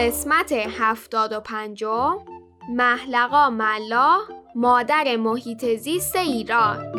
قسمت 0.00 0.52
هفتاد 0.52 1.32
و 1.32 1.40
پنجم 1.40 2.18
محلقا 2.68 3.50
ملا 3.50 4.18
مادر 4.54 5.16
محیط 5.16 5.64
زیست 5.64 6.16
ایران 6.16 6.92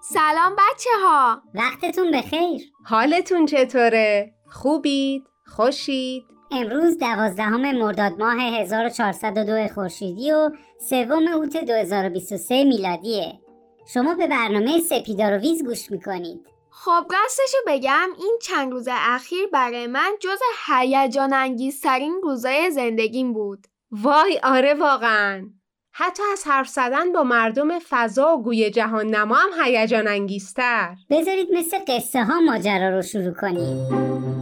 سلام 0.00 0.52
بچه 0.58 0.90
ها 1.02 1.42
وقتتون 1.54 2.10
بخیر 2.10 2.62
حالتون 2.84 3.46
چطوره؟ 3.46 4.34
خوبید؟ 4.50 5.22
خوشید؟ 5.46 6.24
امروز 6.50 6.98
دوازدهم 6.98 7.78
مرداد 7.78 8.12
ماه 8.18 8.36
1402 8.40 9.68
خورشیدی 9.74 10.32
و 10.32 10.50
سوم 10.90 11.28
اوت 11.28 11.56
2023 11.56 12.64
میلادیه 12.64 13.43
شما 13.86 14.14
به 14.14 14.26
برنامه 14.26 14.80
سپیدار 14.80 15.32
و 15.32 15.40
ویز 15.40 15.64
گوش 15.64 15.90
می‌کنید. 15.90 16.46
خب 16.70 17.06
راستشو 17.10 17.58
بگم 17.66 18.08
این 18.18 18.38
چند 18.42 18.72
روز 18.72 18.88
اخیر 18.90 19.46
برای 19.52 19.86
من 19.86 20.10
جز 20.20 20.38
هیجان 20.66 21.32
انگیزترین 21.32 22.20
روزای 22.22 22.70
زندگیم 22.70 23.32
بود. 23.32 23.66
وای 23.90 24.40
آره 24.42 24.74
واقعا. 24.74 25.46
حتی 25.92 26.22
از 26.32 26.46
حرف 26.46 26.68
زدن 26.68 27.12
با 27.12 27.22
مردم 27.22 27.78
فضا 27.78 28.36
و 28.36 28.42
گوی 28.42 28.70
جهان 28.70 29.06
نما 29.06 29.36
هم 29.36 29.64
هیجان 29.64 30.08
انگیزتر 30.08 30.94
بذارید 31.10 31.48
مثل 31.52 31.78
قصه 31.88 32.24
ها 32.24 32.40
ماجرا 32.40 32.96
رو 32.96 33.02
شروع 33.02 33.34
کنیم. 33.34 34.33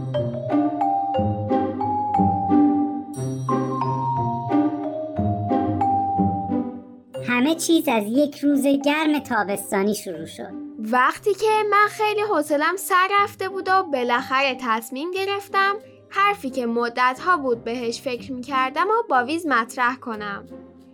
همه 7.43 7.55
چیز 7.55 7.87
از 7.87 8.03
یک 8.07 8.39
روز 8.39 8.63
گرم 8.85 9.19
تابستانی 9.19 9.95
شروع 9.95 10.25
شد. 10.25 10.49
وقتی 10.79 11.33
که 11.33 11.49
من 11.71 11.87
خیلی 11.89 12.21
حوصلم 12.21 12.75
سر 12.75 13.07
رفته 13.21 13.49
بود 13.49 13.69
و 13.69 13.83
بالاخره 13.83 14.57
تصمیم 14.61 15.11
گرفتم 15.11 15.75
حرفی 16.09 16.49
که 16.49 16.65
مدت 16.65 17.19
ها 17.25 17.37
بود 17.37 17.63
بهش 17.63 18.01
فکر 18.01 18.31
می‌کردم 18.31 18.87
و 18.87 19.03
با 19.09 19.23
ویز 19.23 19.47
مطرح 19.47 19.95
کنم. 19.95 20.45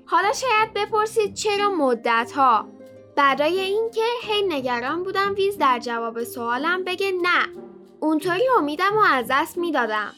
حالا 0.05 0.27
شاید 0.33 0.73
بپرسید 0.73 1.33
چرا 1.33 1.69
مدت 1.69 2.31
ها 2.35 2.67
برای 3.15 3.59
اینکه 3.59 4.01
هی 4.21 4.41
نگران 4.41 5.03
بودم 5.03 5.33
ویز 5.35 5.57
در 5.57 5.79
جواب 5.79 6.23
سوالم 6.23 6.83
بگه 6.83 7.11
نه. 7.11 7.61
اونطوری 7.99 8.47
امیدم 8.57 8.97
و 8.97 9.01
از 9.11 9.25
دست 9.29 9.57
می‌دادم. 9.57 10.13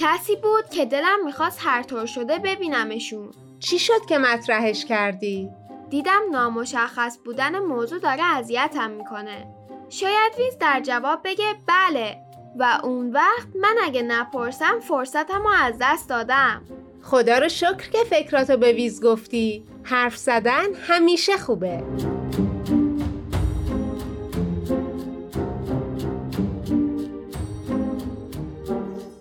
کسی 0.00 0.36
بود 0.36 0.68
که 0.70 0.84
دلم 0.84 1.24
می‌خواست 1.24 1.58
هر 1.62 1.82
طور 1.82 2.06
شده 2.06 2.38
ببینمشون. 2.38 3.30
چی 3.62 3.78
شد 3.78 4.06
که 4.08 4.18
مطرحش 4.18 4.84
کردی؟ 4.84 5.50
دیدم 5.90 6.20
نامشخص 6.32 7.18
بودن 7.24 7.58
موضوع 7.58 7.98
داره 7.98 8.22
اذیتم 8.22 8.90
می‌کنه. 8.90 9.46
شاید 9.88 10.32
ویز 10.38 10.58
در 10.60 10.80
جواب 10.80 11.20
بگه 11.24 11.54
بله. 11.66 12.16
و 12.58 12.80
اون 12.84 13.12
وقت 13.12 13.48
من 13.60 13.76
اگه 13.82 14.02
نپرسم 14.02 14.80
فرصتم 14.80 15.42
رو 15.42 15.50
از 15.62 15.74
دست 15.80 16.08
دادم. 16.08 16.62
خدا 17.02 17.38
رو 17.38 17.48
شکر 17.48 17.90
که 17.92 17.98
فکراتو 18.10 18.56
به 18.56 18.72
ویز 18.72 19.04
گفتی. 19.04 19.64
حرف 19.82 20.16
زدن 20.16 20.74
همیشه 20.88 21.36
خوبه. 21.36 21.82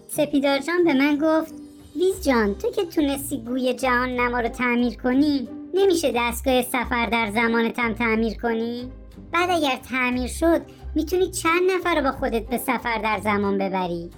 سپیدار 0.07 0.59
جان 0.59 0.83
به 0.83 0.93
من 0.93 1.17
گفت 1.21 1.60
ویز 2.01 2.21
جان 2.21 2.55
تو 2.55 2.71
که 2.71 2.85
تونستی 2.85 3.37
گوی 3.37 3.73
جهان 3.73 4.09
نما 4.09 4.39
رو 4.39 4.47
تعمیر 4.47 4.95
کنی 4.95 5.47
نمیشه 5.73 6.11
دستگاه 6.15 6.61
سفر 6.61 7.05
در 7.05 7.31
زمانتم 7.31 7.93
تعمیر 7.93 8.37
کنی؟ 8.37 8.91
بعد 9.31 9.49
اگر 9.49 9.75
تعمیر 9.89 10.27
شد 10.27 10.61
می‌تونی 10.95 11.31
چند 11.31 11.61
نفر 11.75 11.95
رو 11.95 12.01
با 12.01 12.11
خودت 12.11 12.49
به 12.49 12.57
سفر 12.57 12.97
در 12.97 13.19
زمان 13.23 13.57
ببری؟ 13.57 14.09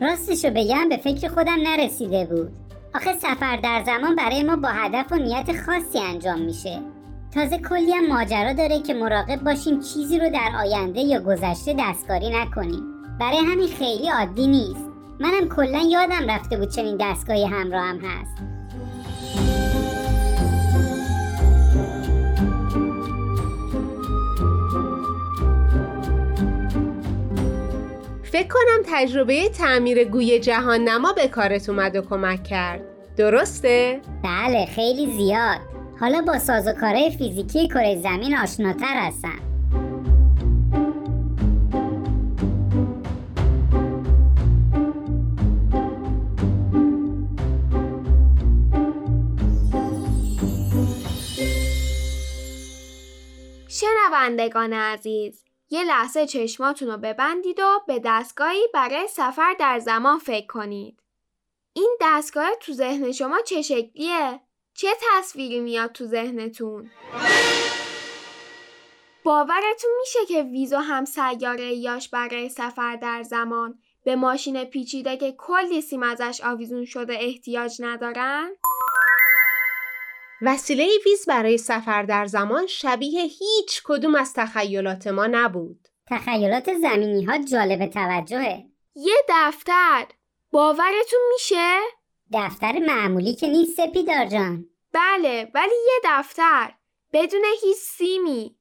راستشو 0.00 0.50
بگم 0.50 0.88
به 0.88 0.96
فکر 0.96 1.28
خودم 1.28 1.58
نرسیده 1.62 2.24
بود. 2.24 2.52
آخه 2.94 3.12
سفر 3.12 3.56
در 3.56 3.82
زمان 3.86 4.16
برای 4.16 4.42
ما 4.42 4.56
با 4.56 4.68
هدف 4.68 5.12
و 5.12 5.16
نیت 5.16 5.60
خاصی 5.66 5.98
انجام 5.98 6.40
میشه. 6.40 6.80
تازه 7.34 7.58
کلی 7.58 7.92
هم 7.92 8.06
ماجرا 8.06 8.52
داره 8.52 8.82
که 8.82 8.94
مراقب 8.94 9.44
باشیم 9.44 9.80
چیزی 9.80 10.18
رو 10.18 10.30
در 10.30 10.50
آینده 10.60 11.00
یا 11.00 11.20
گذشته 11.20 11.76
دستکاری 11.78 12.30
نکنیم. 12.30 12.82
برای 13.20 13.38
همین 13.38 13.68
خیلی 13.68 14.08
عادی 14.08 14.46
نیست. 14.46 14.85
منم 15.20 15.48
کلا 15.48 15.82
یادم 15.90 16.30
رفته 16.30 16.56
بود 16.56 16.68
چنین 16.68 16.96
دستگاهی 17.00 17.44
همراه 17.44 17.82
هم 17.82 17.98
هست. 17.98 18.36
فکر 28.24 28.48
کنم 28.48 28.82
تجربه 28.86 29.48
تعمیر 29.48 30.04
گوی 30.04 30.40
جهان 30.40 30.80
نما 30.84 31.12
به 31.12 31.28
کارت 31.28 31.68
اومد 31.68 31.96
و 31.96 32.02
کمک 32.02 32.44
کرد. 32.44 32.80
درسته؟ 33.16 34.00
بله 34.24 34.66
خیلی 34.66 35.12
زیاد. 35.12 35.58
حالا 36.00 36.22
با 36.22 36.38
سازوکارهای 36.38 37.10
فیزیکی 37.10 37.68
کره 37.68 38.00
زمین 38.02 38.36
آشناتر 38.36 38.94
هستم. 38.94 39.45
شنوندگان 54.26 54.72
عزیز 54.72 55.44
یه 55.70 55.84
لحظه 55.84 56.26
چشماتون 56.26 56.88
رو 56.88 56.96
ببندید 56.96 57.60
و 57.60 57.80
به 57.86 58.00
دستگاهی 58.04 58.62
برای 58.74 59.08
سفر 59.08 59.54
در 59.58 59.78
زمان 59.78 60.18
فکر 60.18 60.46
کنید. 60.46 61.02
این 61.72 61.96
دستگاه 62.00 62.50
تو 62.60 62.72
ذهن 62.72 63.12
شما 63.12 63.40
چه 63.40 63.62
شکلیه؟ 63.62 64.40
چه 64.74 64.88
تصویری 65.02 65.60
میاد 65.60 65.92
تو 65.92 66.06
ذهنتون؟ 66.06 66.90
باورتون 69.24 69.90
میشه 70.00 70.18
که 70.28 70.42
ویزا 70.42 70.80
هم 70.80 71.04
سیاره 71.04 71.74
یاش 71.74 72.08
برای 72.08 72.48
سفر 72.48 72.96
در 72.96 73.22
زمان 73.22 73.78
به 74.04 74.16
ماشین 74.16 74.64
پیچیده 74.64 75.16
که 75.16 75.32
کلی 75.38 75.80
سیم 75.80 76.02
ازش 76.02 76.40
آویزون 76.44 76.84
شده 76.84 77.14
احتیاج 77.20 77.76
ندارن؟ 77.82 78.50
وسیله 80.42 80.88
ویز 81.06 81.26
برای 81.26 81.58
سفر 81.58 82.02
در 82.02 82.26
زمان 82.26 82.66
شبیه 82.66 83.22
هیچ 83.22 83.82
کدوم 83.84 84.14
از 84.14 84.32
تخیلات 84.34 85.06
ما 85.06 85.26
نبود. 85.26 85.88
تخیلات 86.06 86.74
زمینی 86.74 87.24
ها 87.24 87.38
جالب 87.38 87.86
توجهه. 87.86 88.64
یه 88.94 89.16
دفتر. 89.28 90.06
باورتون 90.50 91.20
میشه؟ 91.32 91.78
دفتر 92.32 92.78
معمولی 92.78 93.34
که 93.34 93.48
نیست 93.48 93.76
سپیدار 93.76 94.26
جان. 94.26 94.66
بله 94.92 95.50
ولی 95.54 95.74
یه 95.86 96.00
دفتر. 96.04 96.72
بدون 97.12 97.44
هیچ 97.62 97.76
سیمی. 97.76 98.56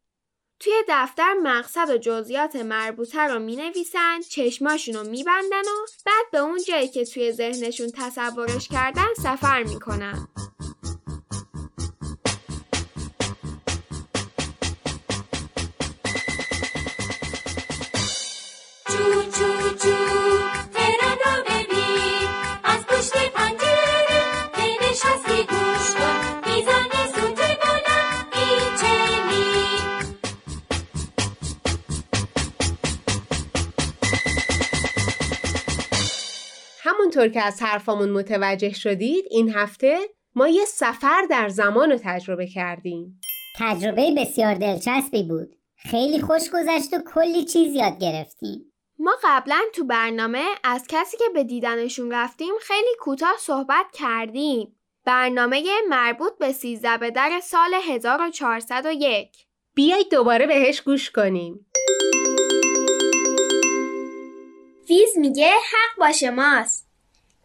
توی 0.60 0.74
دفتر 0.88 1.34
مقصد 1.34 1.90
و 1.90 1.98
جزئیات 1.98 2.56
مربوطه 2.56 3.20
رو 3.20 3.40
می 3.40 3.56
نویسن 3.56 4.22
چشماشون 4.30 4.96
رو 4.96 5.04
می 5.04 5.24
بندن 5.24 5.62
و 5.62 5.86
بعد 6.06 6.26
به 6.32 6.38
اون 6.38 6.60
جایی 6.68 6.88
که 6.88 7.06
توی 7.06 7.32
ذهنشون 7.32 7.92
تصورش 7.98 8.68
کردن 8.68 9.08
سفر 9.18 9.64
می‌کنن. 9.64 10.28
جو 10.38 10.55
همونطور 37.16 37.42
که 37.42 37.48
از 37.48 37.62
حرفامون 37.62 38.10
متوجه 38.10 38.74
شدید 38.74 39.26
این 39.32 39.50
هفته 39.50 39.98
ما 40.36 40.48
یه 40.48 40.66
سفر 40.66 41.22
در 41.30 41.50
زمان 41.50 41.92
رو 41.92 42.00
تجربه 42.04 42.48
کردیم. 42.48 43.20
تجربه 43.60 44.12
بسیار 44.18 44.56
دلچسبی 44.56 45.24
بود 45.24 45.56
خیلی 45.76 46.22
خوش 46.22 46.50
گذشت 46.50 46.94
و 46.94 46.98
کلی 47.14 47.46
چیز 47.46 47.74
یاد 47.74 48.00
گرفتیم 48.00 48.74
ما 49.00 49.12
قبلا 49.24 49.62
تو 49.74 49.86
برنامه 49.86 50.46
از 50.64 50.86
کسی 50.90 51.18
که 51.18 51.24
به 51.34 51.44
دیدنشون 51.44 52.12
رفتیم 52.12 52.54
خیلی 52.62 52.96
کوتاه 53.00 53.36
صحبت 53.40 53.86
کردیم. 53.94 54.76
برنامه 55.06 55.64
مربوط 55.90 56.38
به 56.40 56.52
13 56.52 56.98
به 56.98 57.12
در 57.12 57.40
سال 57.44 57.74
1401. 57.90 59.30
بیایید 59.76 60.12
دوباره 60.12 60.48
بهش 60.48 60.82
گوش 60.82 61.12
کنیم. 61.12 61.66
ویز 64.90 65.18
میگه 65.18 65.50
حق 65.50 66.00
با 66.00 66.12
شماست. 66.12 66.85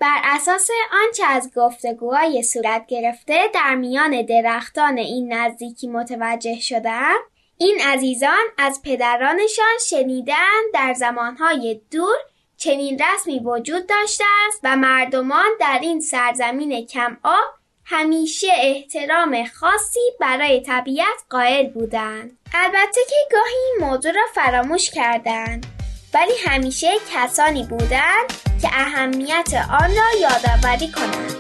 بر 0.01 0.21
اساس 0.25 0.71
آنچه 1.05 1.25
از 1.27 1.51
گفتگوهای 1.57 2.43
صورت 2.43 2.87
گرفته 2.87 3.41
در 3.55 3.75
میان 3.75 4.23
درختان 4.23 4.99
این 4.99 5.33
نزدیکی 5.33 5.89
متوجه 5.89 6.61
شدم 6.61 7.17
این 7.57 7.81
عزیزان 7.87 8.45
از 8.59 8.81
پدرانشان 8.85 9.79
شنیدن 9.89 10.61
در 10.75 10.95
زمانهای 10.95 11.81
دور 11.91 12.17
چنین 12.57 12.99
رسمی 12.99 13.39
وجود 13.39 13.87
داشته 13.87 14.25
است 14.49 14.61
و 14.65 14.77
مردمان 14.77 15.49
در 15.61 15.79
این 15.83 16.01
سرزمین 16.01 16.87
کم 16.87 17.17
آب 17.23 17.55
همیشه 17.85 18.49
احترام 18.55 19.45
خاصی 19.45 20.01
برای 20.21 20.61
طبیعت 20.61 21.25
قائل 21.31 21.67
بودند. 21.67 22.39
البته 22.55 23.01
که 23.09 23.17
گاهی 23.33 23.55
این 23.67 23.89
موضوع 23.89 24.13
را 24.13 24.23
فراموش 24.35 24.91
کردند 24.91 25.80
ولی 26.15 26.33
همیشه 26.45 26.87
کسانی 27.15 27.65
بودند 27.65 28.27
که 28.63 28.69
اهمیت 28.73 29.53
آن 29.71 29.91
را 29.91 30.21
یادآوری 30.21 30.93
کنند. 30.93 31.33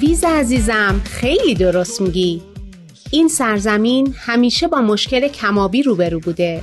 ویز 0.00 0.24
عزیزم 0.24 1.00
خیلی 1.04 1.54
درست 1.54 2.00
میگی. 2.00 2.42
این 3.10 3.28
سرزمین 3.28 4.14
همیشه 4.18 4.68
با 4.68 4.80
مشکل 4.80 5.28
کمابی 5.28 5.82
روبرو 5.82 6.20
بوده 6.20 6.62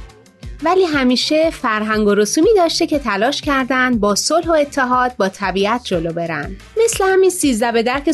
ولی 0.63 0.83
همیشه 0.83 1.49
فرهنگ 1.49 2.07
و 2.07 2.15
رسومی 2.15 2.49
داشته 2.55 2.87
که 2.87 2.99
تلاش 2.99 3.41
کردن 3.41 3.99
با 3.99 4.15
صلح 4.15 4.47
و 4.47 4.51
اتحاد 4.51 5.17
با 5.17 5.29
طبیعت 5.29 5.81
جلو 5.83 6.13
برن 6.13 6.55
مثل 6.83 7.03
همین 7.03 7.29
سیزده 7.29 7.71
به 7.71 7.83
در 7.83 7.99
که 7.99 8.13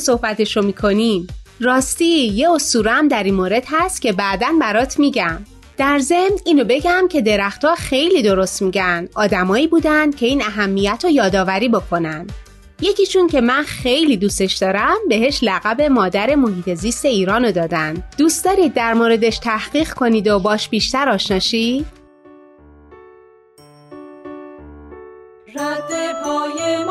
رو 0.56 0.62
می‌کنیم 0.62 1.28
راستی 1.60 2.06
یه 2.06 2.52
اسطوره 2.52 2.92
هم 2.92 3.08
در 3.08 3.24
این 3.24 3.34
مورد 3.34 3.64
هست 3.68 4.02
که 4.02 4.14
بعدا 4.14 4.48
برات 4.62 5.00
میگم 5.00 5.46
در 5.78 6.00
ضمن 6.00 6.38
اینو 6.46 6.64
بگم 6.64 7.08
که 7.10 7.22
درختها 7.22 7.76
خیلی 7.76 8.22
درست 8.22 8.62
میگن. 8.62 9.10
آدمایی 9.16 9.68
بودن 9.68 10.12
که 10.12 10.26
این 10.26 10.42
اهمیت 10.42 11.02
رو 11.04 11.10
یادآوری 11.10 11.70
بکنن. 11.70 12.28
یکیشون 12.82 13.28
که 13.28 13.42
من 13.42 13.64
خیلی 13.64 14.18
دوستش 14.18 14.56
دارم 14.56 14.96
بهش 15.10 15.40
لقب 15.44 15.82
مادر 15.82 16.36
محیط 16.36 16.74
زیست 16.74 17.06
ایرانو 17.06 17.52
دادن. 17.52 18.04
دوست 18.18 18.46
دارید 18.46 18.74
در 18.74 18.94
موردش 18.94 19.38
تحقیق 19.40 19.94
کنید 19.94 20.28
و 20.28 20.40
باش 20.40 20.70
بیشتر 20.70 21.10
آشناشی؟ 21.10 21.86
رد 25.56 26.24
پای 26.24 26.83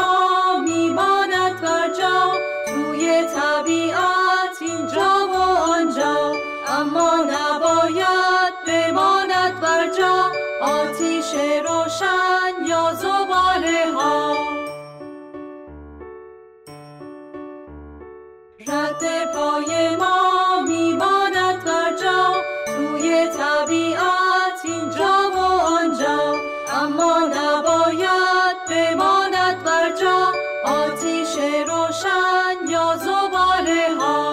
پای 19.42 19.96
ما 19.96 20.60
میماند 20.66 21.64
بر 21.64 21.92
جا. 21.96 22.32
توی 22.66 23.26
طبیعت 23.26 24.60
اینجا 24.64 25.30
و 25.34 25.38
آنجا. 25.78 26.34
اما 26.82 27.18
نباید 27.18 28.56
بماند 28.70 29.64
بر 29.64 29.90
جا. 29.90 30.32
آتیش 30.66 31.36
روشن 31.68 32.68
یا 32.68 32.96
زباله 32.96 33.94
ها. 34.00 34.32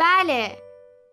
بله. 0.00 0.58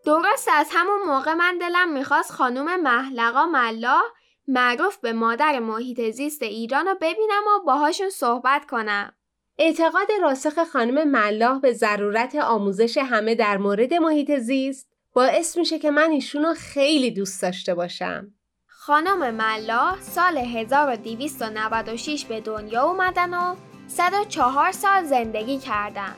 درست 0.05 0.49
از 0.53 0.67
همون 0.73 0.99
موقع 1.05 1.33
من 1.33 1.57
دلم 1.57 1.93
می‌خواست 1.93 2.31
خانوم 2.31 2.75
محلقا 2.75 3.45
ملا 3.45 4.01
معروف 4.51 4.97
به 4.97 5.13
مادر 5.13 5.59
محیط 5.59 6.09
زیست 6.09 6.43
ایران 6.43 6.87
رو 6.87 6.95
ببینم 7.01 7.43
و 7.55 7.65
باهاشون 7.65 8.09
صحبت 8.09 8.65
کنم. 8.65 9.13
اعتقاد 9.57 10.07
راسخ 10.21 10.63
خانم 10.63 11.07
ملاح 11.07 11.59
به 11.59 11.73
ضرورت 11.73 12.35
آموزش 12.35 12.97
همه 12.97 13.35
در 13.35 13.57
مورد 13.57 13.93
محیط 13.93 14.31
زیست 14.31 14.89
باعث 15.13 15.57
میشه 15.57 15.79
که 15.79 15.91
من 15.91 16.11
ایشونو 16.11 16.53
خیلی 16.53 17.11
دوست 17.11 17.41
داشته 17.41 17.75
باشم. 17.75 18.33
خانم 18.67 19.33
ملاح 19.33 20.01
سال 20.01 20.37
1296 20.37 22.25
به 22.25 22.41
دنیا 22.41 22.83
اومدن 22.83 23.33
و 23.33 23.55
104 23.87 24.71
سال 24.71 25.03
زندگی 25.03 25.57
کردن. 25.57 26.15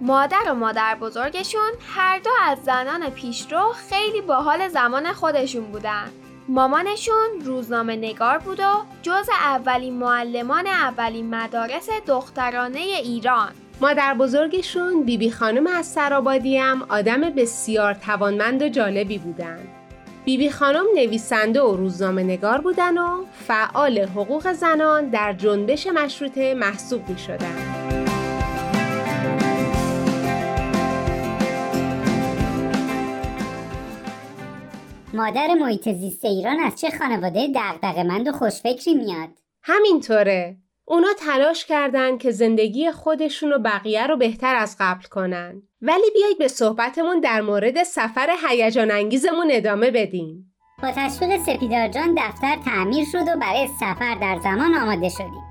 مادر 0.00 0.42
و 0.46 0.54
مادر 0.54 0.94
بزرگشون 0.94 1.70
هر 1.94 2.18
دو 2.18 2.30
از 2.42 2.58
زنان 2.58 3.10
پیشرو 3.10 3.72
خیلی 3.72 4.20
باحال 4.20 4.68
زمان 4.68 5.12
خودشون 5.12 5.64
بودن. 5.64 6.21
مامانشون 6.48 7.40
روزنامه 7.44 7.96
نگار 7.96 8.38
بود 8.38 8.60
و 8.60 8.84
جز 9.02 9.28
اولین 9.44 9.94
معلمان 9.94 10.66
اولین 10.66 11.34
مدارس 11.34 11.88
دخترانه 12.06 12.78
ایران 12.78 13.52
مادر 13.80 14.14
بزرگشون 14.14 15.02
بیبی 15.02 15.30
خانم 15.30 15.66
از 15.66 15.86
سرابادی 15.86 16.56
هم 16.56 16.82
آدم 16.88 17.20
بسیار 17.20 17.94
توانمند 17.94 18.62
و 18.62 18.68
جالبی 18.68 19.18
بودن. 19.18 19.58
بیبی 20.24 20.50
خانم 20.50 20.84
نویسنده 20.94 21.62
و 21.62 21.76
روزنامه 21.76 22.22
نگار 22.22 22.60
بودن 22.60 22.98
و 22.98 23.24
فعال 23.46 23.98
حقوق 23.98 24.52
زنان 24.52 25.08
در 25.08 25.32
جنبش 25.32 25.86
مشروطه 25.86 26.54
محسوب 26.54 27.08
می 27.08 27.18
شدن. 27.18 28.01
مادر 35.14 35.54
محیط 35.54 35.88
زیست 35.88 36.24
ایران 36.24 36.60
از 36.60 36.80
چه 36.80 36.90
خانواده 36.90 37.48
دغدغه‌مند 37.54 38.28
و 38.28 38.32
خوشفکری 38.32 38.94
میاد 38.94 39.28
همینطوره. 39.62 40.56
اونا 40.84 41.08
تلاش 41.18 41.64
کردند 41.64 42.18
که 42.18 42.30
زندگی 42.30 42.90
خودشون 42.90 43.52
و 43.52 43.58
بقیه 43.58 44.06
رو 44.06 44.16
بهتر 44.16 44.56
از 44.56 44.76
قبل 44.80 45.02
کنن. 45.02 45.62
ولی 45.82 46.10
بیایید 46.14 46.38
به 46.38 46.48
صحبتمون 46.48 47.20
در 47.20 47.40
مورد 47.40 47.82
سفر 47.82 48.30
هیجان 48.48 48.90
انگیزمون 48.90 49.48
ادامه 49.50 49.90
بدیم. 49.90 50.52
با 50.82 50.90
تشویق 50.96 51.42
سپیدار 51.42 51.88
جان 51.88 52.14
دفتر 52.18 52.56
تعمیر 52.64 53.04
شد 53.12 53.28
و 53.28 53.38
برای 53.40 53.68
سفر 53.80 54.14
در 54.14 54.38
زمان 54.42 54.74
آماده 54.74 55.08
شدیم 55.08 55.42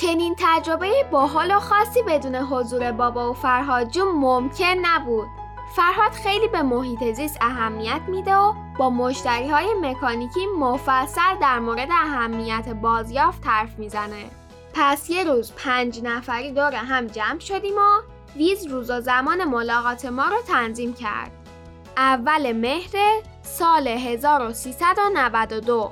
چنین 0.00 0.34
تجربه 0.38 1.04
باحال 1.10 1.50
و 1.50 1.60
خاصی 1.60 2.02
بدون 2.02 2.34
حضور 2.34 2.92
بابا 2.92 3.30
و 3.30 3.34
فرهاد 3.34 3.90
جون 3.90 4.08
ممکن 4.08 4.74
نبود 4.82 5.28
فرهاد 5.76 6.12
خیلی 6.12 6.48
به 6.48 6.62
محیط 6.62 7.12
زیست 7.12 7.38
اهمیت 7.40 8.00
میده 8.08 8.34
و 8.34 8.54
با 8.78 8.90
مشتری 8.90 9.48
های 9.48 9.74
مکانیکی 9.80 10.46
مفصل 10.58 11.38
در 11.40 11.58
مورد 11.58 11.88
اهمیت 11.90 12.68
بازیافت 12.68 13.46
حرف 13.46 13.78
می‌زنه. 13.78 14.24
پس 14.74 15.10
یه 15.10 15.24
روز 15.24 15.52
پنج 15.56 16.00
نفری 16.04 16.52
دور 16.52 16.74
هم 16.74 17.06
جمع 17.06 17.38
شدیم 17.38 17.74
و 17.74 18.00
ویز 18.36 18.66
روز 18.66 18.90
و 18.90 19.00
زمان 19.00 19.44
ملاقات 19.44 20.04
ما 20.04 20.24
رو 20.24 20.36
تنظیم 20.48 20.94
کرد. 20.94 21.30
اول 21.96 22.52
مهر 22.52 22.90
سال 23.42 23.88
1392 23.88 25.90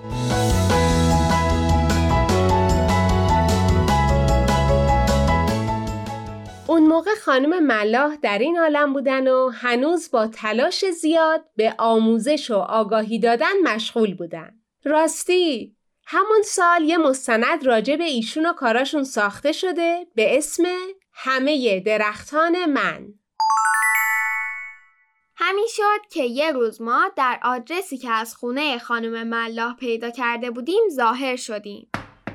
اون 6.69 6.83
موقع 6.83 7.15
خانم 7.15 7.63
ملاح 7.67 8.17
در 8.17 8.39
این 8.39 8.59
عالم 8.59 8.93
بودن 8.93 9.29
و 9.29 9.49
هنوز 9.49 10.11
با 10.11 10.27
تلاش 10.27 10.85
زیاد 10.85 11.45
به 11.57 11.75
آموزش 11.79 12.51
و 12.51 12.55
آگاهی 12.55 13.19
دادن 13.19 13.61
مشغول 13.65 14.15
بودن. 14.15 14.51
راستی 14.85 15.77
همون 16.07 16.43
سال 16.45 16.83
یه 16.83 16.99
مستند 16.99 17.67
راجع 17.67 17.97
به 17.97 18.05
ایشون 18.05 18.47
و 18.47 18.53
کاراشون 18.53 19.05
ساخته 19.05 19.53
شده 19.53 20.07
به 20.15 20.39
اسم 20.39 20.63
همه 21.13 21.81
درختان 21.81 22.65
من. 22.65 23.07
همین 25.37 25.67
شد 25.77 26.09
که 26.11 26.23
یه 26.23 26.53
روز 26.53 26.83
ما 26.83 27.11
در 27.17 27.41
آدرسی 27.43 27.99
که 27.99 28.11
از 28.11 28.35
خونه 28.35 28.79
خانم 28.79 29.27
ملاح 29.27 29.77
پیدا 29.77 30.11
کرده 30.11 30.51
بودیم 30.51 30.83
ظاهر 30.91 31.37
شدیم. 31.37 31.91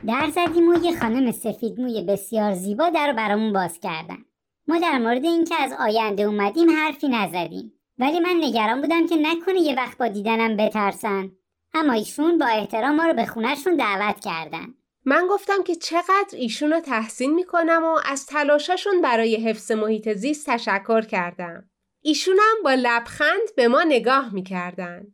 در 0.07 0.29
زدیم 0.29 0.69
و 0.69 0.85
یه 0.85 0.99
خانم 0.99 1.31
سفید 1.31 1.79
موی 1.79 2.01
بسیار 2.01 2.53
زیبا 2.53 2.89
در 2.89 3.07
رو 3.07 3.13
برامون 3.13 3.53
باز 3.53 3.79
کردن 3.79 4.17
ما 4.67 4.79
در 4.79 4.97
مورد 4.97 5.25
اینکه 5.25 5.55
از 5.55 5.73
آینده 5.79 6.23
اومدیم 6.23 6.69
حرفی 6.69 7.07
نزدیم 7.07 7.73
ولی 7.99 8.19
من 8.19 8.35
نگران 8.41 8.81
بودم 8.81 9.07
که 9.07 9.15
نکنه 9.15 9.59
یه 9.59 9.75
وقت 9.75 9.97
با 9.97 10.07
دیدنم 10.07 10.57
بترسن 10.57 11.31
اما 11.73 11.93
ایشون 11.93 12.37
با 12.37 12.45
احترام 12.45 12.95
ما 12.95 13.05
رو 13.05 13.13
به 13.13 13.25
خونهشون 13.25 13.75
دعوت 13.75 14.19
کردن 14.19 14.73
من 15.05 15.27
گفتم 15.29 15.63
که 15.63 15.75
چقدر 15.75 16.33
ایشون 16.33 16.71
رو 16.71 16.79
تحسین 16.79 17.33
می‌کنم 17.33 17.83
و 17.83 17.99
از 18.05 18.25
تلاشاشون 18.25 19.01
برای 19.01 19.35
حفظ 19.35 19.71
محیط 19.71 20.13
زیست 20.13 20.49
تشکر 20.49 21.01
کردم. 21.01 21.69
ایشونم 22.01 22.55
با 22.63 22.73
لبخند 22.73 23.55
به 23.55 23.67
ما 23.67 23.83
نگاه 23.83 24.33
می‌کردن. 24.33 25.07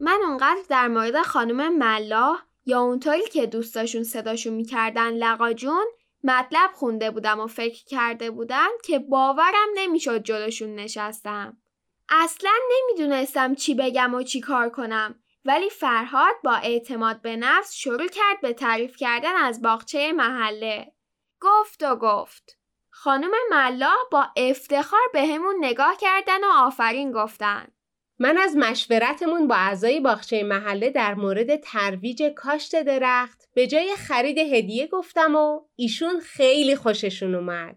من 0.00 0.20
اونقدر 0.28 0.62
در 0.68 0.88
مورد 0.88 1.22
خانم 1.22 1.78
ملاح 1.78 2.38
یا 2.66 2.80
اونطوری 2.80 3.28
که 3.32 3.46
دوستاشون 3.46 4.04
صداشون 4.04 4.52
می‌کردن 4.52 5.10
لقاجون 5.10 5.84
مطلب 6.24 6.70
خونده 6.74 7.10
بودم 7.10 7.40
و 7.40 7.46
فکر 7.46 7.84
کرده 7.84 8.30
بودم 8.30 8.68
که 8.84 8.98
باورم 8.98 9.68
نمی‌شد 9.74 10.22
جلوشون 10.22 10.74
نشستم. 10.74 11.56
اصلا 12.08 12.52
نمی‌دونستم 12.72 13.54
چی 13.54 13.74
بگم 13.74 14.14
و 14.14 14.22
چی 14.22 14.40
کار 14.40 14.68
کنم 14.68 15.14
ولی 15.44 15.70
فرهاد 15.70 16.34
با 16.44 16.54
اعتماد 16.54 17.22
به 17.22 17.36
نفس 17.36 17.74
شروع 17.74 18.06
کرد 18.06 18.40
به 18.42 18.52
تعریف 18.52 18.96
کردن 18.96 19.36
از 19.36 19.62
باغچه 19.62 20.12
محله. 20.12 20.92
گفت 21.40 21.82
و 21.82 21.96
گفت. 21.96 22.58
خانم 22.90 23.30
ملاح 23.50 23.96
با 24.12 24.26
افتخار 24.36 25.00
به 25.12 25.26
همون 25.26 25.54
نگاه 25.60 25.96
کردن 25.96 26.44
و 26.44 26.50
آفرین 26.54 27.12
گفتن. 27.12 27.73
من 28.18 28.38
از 28.38 28.56
مشورتمون 28.56 29.48
با 29.48 29.54
اعضای 29.54 30.00
باغچه 30.00 30.42
محله 30.42 30.90
در 30.90 31.14
مورد 31.14 31.56
ترویج 31.56 32.22
کاشت 32.22 32.82
درخت 32.82 33.48
به 33.54 33.66
جای 33.66 33.94
خرید 33.96 34.38
هدیه 34.38 34.86
گفتم 34.86 35.36
و 35.36 35.60
ایشون 35.76 36.20
خیلی 36.20 36.76
خوششون 36.76 37.34
اومد. 37.34 37.76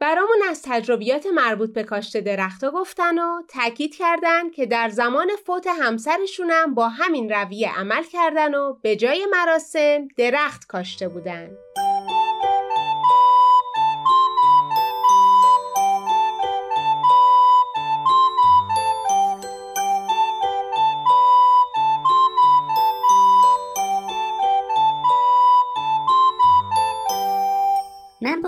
برامون 0.00 0.38
از 0.50 0.62
تجربیات 0.62 1.26
مربوط 1.26 1.72
به 1.72 1.82
کاشت 1.82 2.16
درختها 2.16 2.70
گفتن 2.70 3.18
و 3.18 3.42
تاکید 3.48 3.96
کردن 3.96 4.50
که 4.50 4.66
در 4.66 4.88
زمان 4.88 5.28
فوت 5.46 5.66
همسرشونم 5.66 6.74
با 6.74 6.88
همین 6.88 7.30
رویه 7.30 7.78
عمل 7.78 8.02
کردن 8.12 8.54
و 8.54 8.74
به 8.82 8.96
جای 8.96 9.26
مراسم 9.32 10.08
درخت 10.16 10.66
کاشته 10.66 11.08
بودن. 11.08 11.50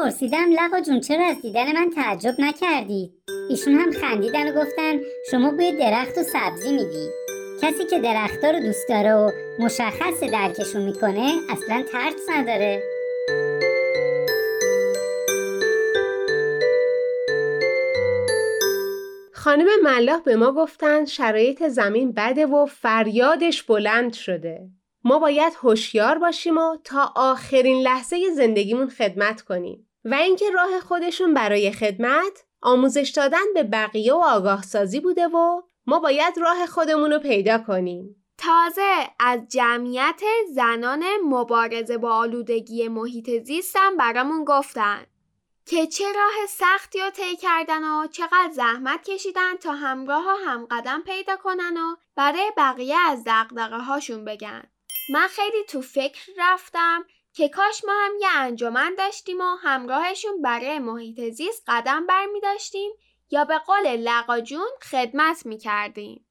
پرسیدم 0.02 0.52
لقا 0.52 0.80
جون 0.80 1.00
چرا 1.00 1.26
از 1.26 1.42
دیدن 1.42 1.72
من 1.72 1.90
تعجب 1.90 2.34
نکردید 2.38 3.12
ایشون 3.50 3.74
هم 3.74 3.92
خندیدن 3.92 4.48
و 4.48 4.60
گفتن 4.62 5.00
شما 5.30 5.50
بوی 5.50 5.72
درخت 5.72 6.18
و 6.18 6.22
سبزی 6.22 6.72
میدی. 6.72 7.08
کسی 7.62 7.84
که 7.84 7.98
درختها 8.00 8.50
رو 8.50 8.60
دوست 8.60 8.88
داره 8.88 9.14
و 9.14 9.30
مشخص 9.58 10.20
درکشون 10.32 10.82
می‌کنه 10.82 11.32
اصلا 11.50 11.82
ترس 11.92 12.28
نداره. 12.30 12.82
خانم 19.34 19.66
ملاح 19.82 20.22
به 20.22 20.36
ما 20.36 20.52
گفتن 20.52 21.04
شرایط 21.04 21.68
زمین 21.68 22.12
بده 22.12 22.46
و 22.46 22.66
فریادش 22.66 23.62
بلند 23.62 24.12
شده. 24.12 24.60
ما 25.04 25.18
باید 25.18 25.52
هوشیار 25.62 26.18
باشیم 26.18 26.58
و 26.58 26.76
تا 26.84 27.12
آخرین 27.16 27.82
لحظه 27.82 28.16
زندگیمون 28.36 28.88
خدمت 28.88 29.42
کنیم. 29.42 29.89
و 30.04 30.14
اینکه 30.14 30.50
راه 30.50 30.80
خودشون 30.80 31.34
برای 31.34 31.72
خدمت 31.72 32.44
آموزش 32.62 33.12
دادن 33.16 33.54
به 33.54 33.62
بقیه 33.62 34.14
و 34.14 34.22
آگاه 34.24 34.62
سازی 34.62 35.00
بوده 35.00 35.28
و 35.28 35.62
ما 35.86 35.98
باید 35.98 36.38
راه 36.38 36.66
خودمون 36.66 37.12
رو 37.12 37.18
پیدا 37.18 37.58
کنیم. 37.58 38.16
تازه 38.38 39.10
از 39.18 39.40
جمعیت 39.48 40.22
زنان 40.54 41.04
مبارزه 41.24 41.98
با 41.98 42.14
آلودگی 42.14 42.88
محیط 42.88 43.44
زیستم 43.44 43.96
برامون 43.96 44.44
گفتن 44.44 45.06
که 45.66 45.86
چه 45.86 46.04
راه 46.12 46.46
سختی 46.48 47.00
رو 47.00 47.10
طی 47.10 47.36
کردن 47.36 47.84
و 47.84 48.06
چقدر 48.06 48.50
زحمت 48.52 49.02
کشیدن 49.02 49.56
تا 49.56 49.72
همراه 49.72 50.24
و 50.24 50.48
همقدم 50.50 51.02
پیدا 51.02 51.36
کنن 51.36 51.76
و 51.76 51.96
برای 52.16 52.52
بقیه 52.56 52.96
از 53.06 53.22
دقدقه 53.26 53.78
هاشون 53.78 54.24
بگن. 54.24 54.62
من 55.12 55.26
خیلی 55.26 55.64
تو 55.68 55.80
فکر 55.80 56.32
رفتم 56.38 57.04
که 57.32 57.48
کاش 57.48 57.84
ما 57.86 57.92
هم 57.92 58.12
یه 58.20 58.28
انجمن 58.36 58.94
داشتیم 58.98 59.40
و 59.40 59.56
همراهشون 59.62 60.42
برای 60.42 60.78
محیط 60.78 61.20
زیست 61.20 61.64
قدم 61.68 62.06
بر 62.06 62.26
می 62.32 62.40
داشتیم 62.40 62.90
یا 63.30 63.44
به 63.44 63.58
قول 63.58 63.96
لقاجون 63.96 64.68
خدمت 64.90 65.46
می 65.46 65.58
کردیم. 65.58 66.24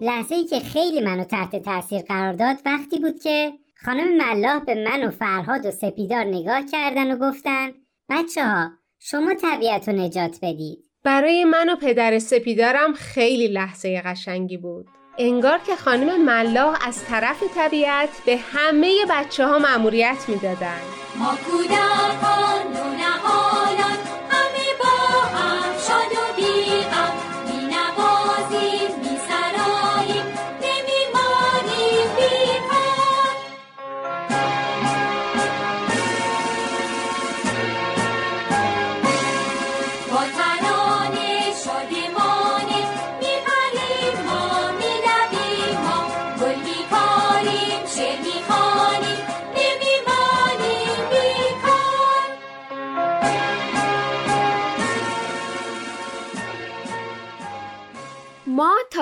لحظه 0.00 0.34
ای 0.34 0.44
که 0.44 0.60
خیلی 0.60 1.00
منو 1.00 1.24
تحت 1.24 1.56
تاثیر 1.56 2.02
قرار 2.02 2.32
داد 2.32 2.56
وقتی 2.66 2.98
بود 2.98 3.20
که 3.22 3.52
خانم 3.84 4.16
ملاح 4.16 4.64
به 4.64 4.74
من 4.74 5.04
و 5.04 5.10
فرهاد 5.10 5.66
و 5.66 5.70
سپیدار 5.70 6.24
نگاه 6.24 6.62
کردن 6.72 7.12
و 7.12 7.30
گفتن 7.30 7.72
بچه 8.08 8.44
ها 8.44 8.70
شما 8.98 9.34
طبیعت 9.34 9.88
رو 9.88 9.94
نجات 9.94 10.38
بدید 10.42 10.90
برای 11.04 11.44
من 11.44 11.68
و 11.68 11.76
پدر 11.76 12.18
سپیدارم 12.18 12.92
خیلی 12.92 13.48
لحظه 13.48 14.02
قشنگی 14.04 14.56
بود. 14.56 14.99
انگار 15.22 15.58
که 15.58 15.76
خانم 15.76 16.24
ملاح 16.24 16.78
از 16.88 17.04
طرف 17.04 17.42
طبیعت 17.54 18.08
به 18.26 18.38
همه 18.52 18.94
بچه 19.10 19.46
ها 19.46 19.58
مأموریت 19.58 20.24
می‌دادن. 20.28 20.80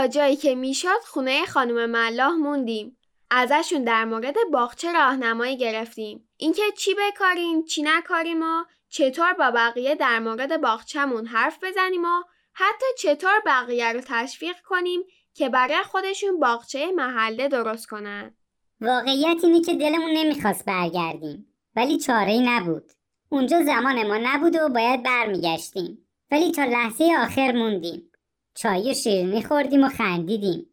جایی 0.06 0.36
که 0.36 0.54
می‌شد 0.54 1.00
خونه 1.06 1.46
خانم 1.46 1.90
ملاح 1.90 2.32
موندیم. 2.32 2.98
ازشون 3.30 3.84
در 3.84 4.04
مورد 4.04 4.34
باغچه 4.52 4.92
راهنمایی 4.92 5.56
گرفتیم. 5.56 6.28
اینکه 6.36 6.62
چی 6.78 6.94
بکاریم، 6.94 7.64
چی 7.64 7.82
نکاریم 7.82 8.42
و 8.42 8.64
چطور 8.88 9.32
با 9.32 9.50
بقیه 9.50 9.94
در 9.94 10.18
مورد 10.18 10.60
باغچمون 10.60 11.26
حرف 11.26 11.64
بزنیم 11.64 12.04
و 12.04 12.22
حتی 12.52 12.86
چطور 12.98 13.42
بقیه 13.46 13.92
رو 13.92 14.00
تشویق 14.06 14.56
کنیم 14.68 15.00
که 15.34 15.48
برای 15.48 15.82
خودشون 15.82 16.40
باغچه 16.40 16.92
محله 16.92 17.48
درست 17.48 17.86
کنن. 17.86 18.34
واقعیت 18.80 19.44
اینه 19.44 19.60
که 19.60 19.74
دلمون 19.74 20.10
نمی‌خواست 20.10 20.64
برگردیم 20.64 21.54
ولی 21.76 21.98
چاره 21.98 22.32
ای 22.32 22.40
نبود 22.40 22.92
اونجا 23.28 23.64
زمان 23.64 24.06
ما 24.06 24.18
نبود 24.22 24.56
و 24.56 24.68
باید 24.68 25.02
برمیگشتیم 25.02 26.08
ولی 26.30 26.52
تا 26.52 26.64
لحظه 26.64 27.12
آخر 27.22 27.52
موندیم 27.52 28.07
چای 28.62 28.90
و 28.90 28.94
شیرینی 28.94 29.42
خوردیم 29.42 29.84
و 29.84 29.88
خندیدیم 29.88 30.66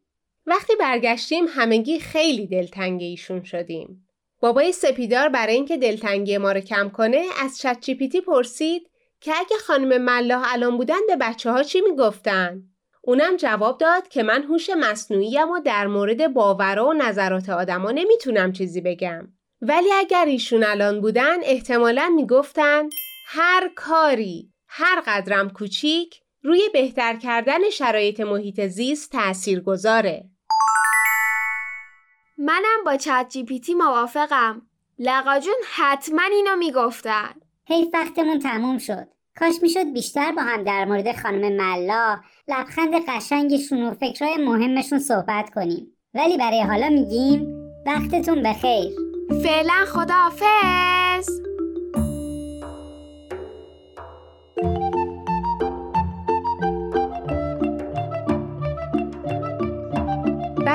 وقتی 0.46 0.74
برگشتیم 0.80 1.46
همگی 1.50 2.00
خیلی 2.00 2.48
دلتنگ 2.48 3.02
ایشون 3.02 3.44
شدیم. 3.44 4.08
بابای 4.42 4.72
سپیدار 4.72 5.30
برای 5.30 5.56
اینکه 5.56 5.78
دلتنگی 5.78 6.38
ما 6.38 6.52
رو 6.52 6.60
کم 6.60 6.90
کنه 6.90 7.26
از 7.44 7.58
چت 7.58 7.90
پرسید 8.28 8.90
که 9.22 9.32
اگه 9.36 9.58
خانم 9.68 10.02
ملاح 10.02 10.54
الان 10.54 10.78
بودن 10.78 11.08
به 11.08 11.16
بچه 11.16 11.52
ها 11.52 11.64
چی 11.64 11.82
می‌گفتن؟ 11.82 12.64
اونم 13.02 13.36
جواب 13.36 13.78
داد 13.78 14.08
که 14.08 14.24
من 14.24 14.44
هوش 14.44 14.70
مصنوعیم 14.70 15.50
و 15.50 15.60
در 15.60 15.88
مورد 15.88 16.34
باورا 16.34 16.88
و 16.88 16.94
نظرات 16.94 17.50
آدما 17.50 17.92
نمی‌تونم 17.92 18.52
چیزی 18.52 18.82
بگم. 18.82 19.28
ولی 19.62 19.92
اگر 19.94 20.26
ایشون 20.26 20.64
الان 20.64 21.02
بودن 21.02 21.44
احتمالا 21.44 22.14
می‌گفتن 22.16 22.90
هر 23.28 23.72
کاری 23.76 24.50
هر 24.68 25.04
قدرم 25.08 25.50
کوچیک 25.50 26.22
روی 26.46 26.70
بهتر 26.74 27.16
کردن 27.16 27.70
شرایط 27.70 28.20
محیط 28.20 28.62
زیست 28.62 29.12
تأثیر 29.12 29.60
گذاره. 29.60 30.30
منم 32.38 32.84
با 32.86 32.98
چت 32.98 33.26
جی 33.30 33.44
پی 33.44 33.60
تی 33.60 33.74
موافقم. 33.74 34.62
لقاجون 35.00 35.56
حتما 35.76 36.22
اینو 36.32 36.56
می‌گفتن. 36.56 37.34
حیف 37.68 37.88
وقتمون 37.94 38.40
تموم 38.40 38.78
شد 38.78 39.08
کاش 39.40 39.54
می‌شد 39.62 39.94
بیشتر 39.94 40.32
با 40.32 40.42
هم 40.42 40.64
در 40.64 40.86
مورد 40.86 41.22
خانم 41.22 41.56
ملا 41.56 42.18
لبخند 42.48 42.94
قشنگشون 43.08 43.84
و 43.84 43.94
فکرهای 43.94 44.38
مهمشون 44.38 45.00
صحبت 45.00 45.50
کنیم 45.50 45.98
ولی 46.14 46.38
برای 46.38 46.62
حالا 46.62 46.90
میگیم 46.90 47.48
وقتتون 47.86 48.44
بخیر 48.44 48.92
فعلا 49.44 49.86
خداحافظ. 49.88 51.55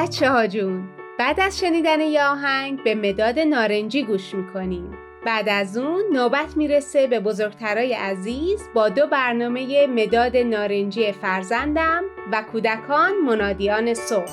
بچه 0.01 0.31
ها 0.31 0.47
جون 0.47 0.89
بعد 1.19 1.41
از 1.41 1.61
شنیدن 1.61 2.01
یه 2.01 2.25
آهنگ 2.25 2.83
به 2.85 2.95
مداد 2.95 3.39
نارنجی 3.39 4.05
گوش 4.05 4.35
می‌کنیم. 4.35 4.99
بعد 5.27 5.49
از 5.49 5.77
اون 5.79 6.03
نوبت 6.13 6.57
می‌رسه 6.57 7.07
به 7.07 7.21
بزرگترای 7.21 7.95
عزیز 7.95 8.69
با 8.75 8.89
دو 8.89 9.07
برنامه 9.07 9.87
مداد 9.87 10.37
نارنجی 10.37 11.13
فرزندم 11.13 12.03
و 12.33 12.43
کودکان 12.53 13.13
منادیان 13.27 13.95
صبح 13.95 14.33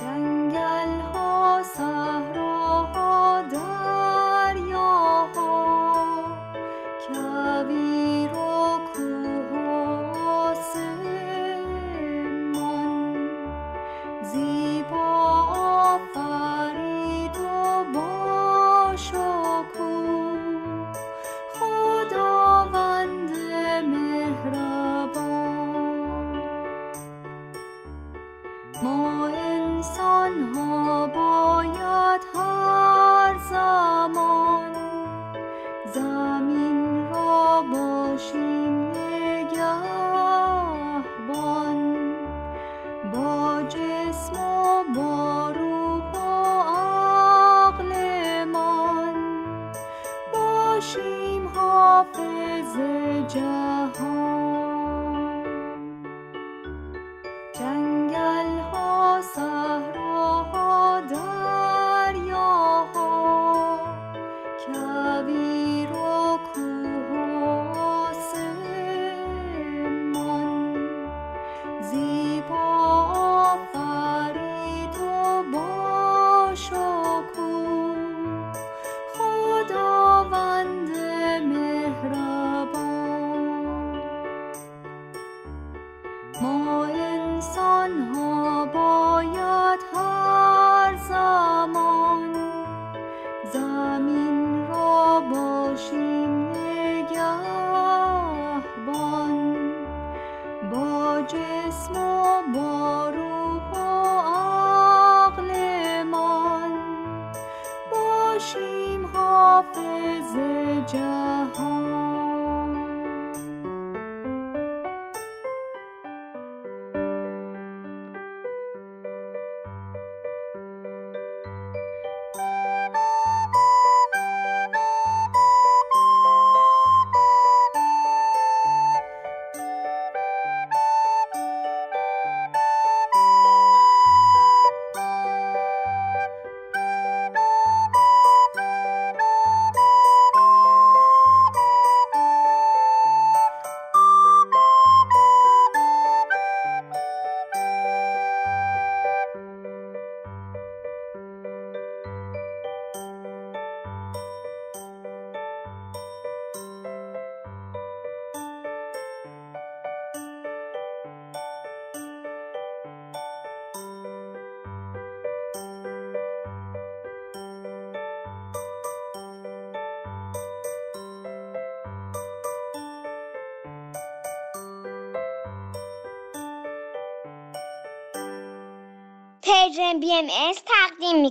و 7.15 7.63
뻔뻔. 15.97 16.26
حافظ 109.75 110.35
جهان 110.93 112.06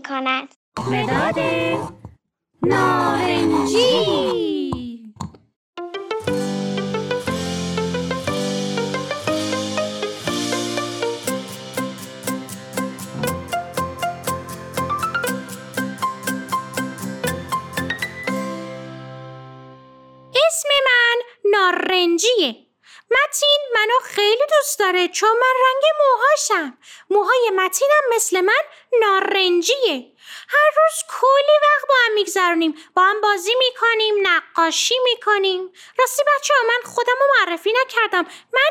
کند. 0.09 0.55
مداد 0.79 1.39
نارنجی. 2.63 4.07
اسم 20.35 20.69
من 20.87 21.17
نارنجیه. 21.45 22.67
متین 23.11 23.61
منو 23.75 23.99
خیلی 24.05 24.43
دوست 24.51 24.79
داره 24.79 25.09
چون 25.09 25.29
من 25.29 25.55
رنگ 25.67 25.83
موهاشم. 26.01 26.79
موهای 27.11 27.51
متینم 27.57 28.03
مثل 28.15 28.41
من 28.41 28.63
نارنجیه. 29.01 30.13
هر 30.49 30.71
روز 30.77 31.03
کلی 31.21 31.57
وقت 31.63 31.89
با 31.89 31.95
هم 32.07 32.13
میگذرونیم 32.15 32.75
با 32.95 33.03
هم 33.03 33.21
بازی 33.21 33.53
می‌کنیم 33.59 34.15
نقاشی 34.23 34.95
می‌کنیم. 35.05 35.73
راستی 35.99 36.23
بچه 36.23 36.55
ها 36.55 36.67
من 36.69 36.91
خودم 36.91 37.15
رو 37.21 37.27
معرفی 37.39 37.73
نکردم. 37.83 38.27
من 38.53 38.71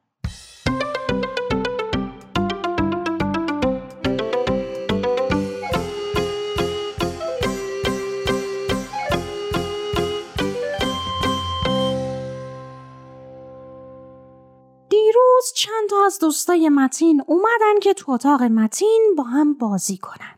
دیروز 15.21 15.53
چند 15.53 15.89
تا 15.89 16.05
از 16.05 16.19
دوستای 16.19 16.69
متین 16.69 17.23
اومدن 17.27 17.79
که 17.81 17.93
تو 17.93 18.11
اتاق 18.11 18.41
متین 18.41 19.13
با 19.17 19.23
هم 19.23 19.53
بازی 19.53 19.97
کنن. 19.97 20.37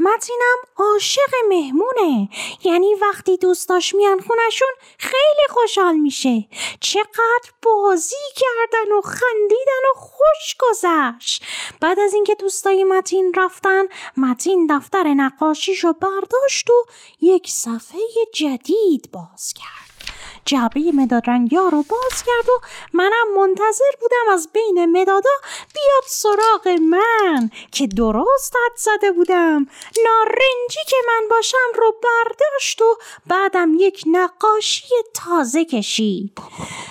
متینم 0.00 0.56
عاشق 0.76 1.30
مهمونه. 1.48 2.28
یعنی 2.64 2.94
وقتی 2.94 3.36
دوستاش 3.36 3.94
میان 3.94 4.20
خونشون 4.20 4.68
خیلی 4.98 5.46
خوشحال 5.48 5.96
میشه. 5.96 6.48
چقدر 6.80 7.50
بازی 7.62 8.16
کردن 8.36 8.92
و 8.92 9.00
خندیدن 9.00 9.82
و 9.90 9.98
خوش 9.98 10.56
گذشت. 10.58 11.44
بعد 11.80 11.98
از 11.98 12.14
اینکه 12.14 12.34
دوستای 12.34 12.84
متین 12.84 13.34
رفتن 13.36 13.84
متین 14.16 14.66
دفتر 14.70 15.14
نقاشیشو 15.14 15.92
برداشت 15.92 16.70
و 16.70 16.84
یک 17.20 17.50
صفحه 17.50 18.00
جدید 18.34 19.10
باز 19.12 19.54
کرد. 19.54 19.81
جعبه 20.44 20.80
مداد 20.94 21.22
رنگیا 21.26 21.68
رو 21.68 21.82
باز 21.82 22.22
کرد 22.26 22.48
و 22.48 22.60
منم 22.92 23.34
منتظر 23.36 23.92
بودم 24.00 24.32
از 24.32 24.48
بین 24.52 25.00
مدادا 25.00 25.30
بیاد 25.74 26.04
سراغ 26.06 26.68
من 26.68 27.50
که 27.72 27.86
درست 27.86 28.56
حد 28.56 28.76
زده 28.76 29.12
بودم. 29.12 29.66
نارنجی 30.04 30.80
که 30.88 30.96
من 31.08 31.28
باشم 31.30 31.58
رو 31.74 31.94
برداشت 32.02 32.82
و 32.82 32.96
بعدم 33.26 33.74
یک 33.78 34.02
نقاشی 34.06 34.94
تازه 35.14 35.64
کشید. 35.64 36.32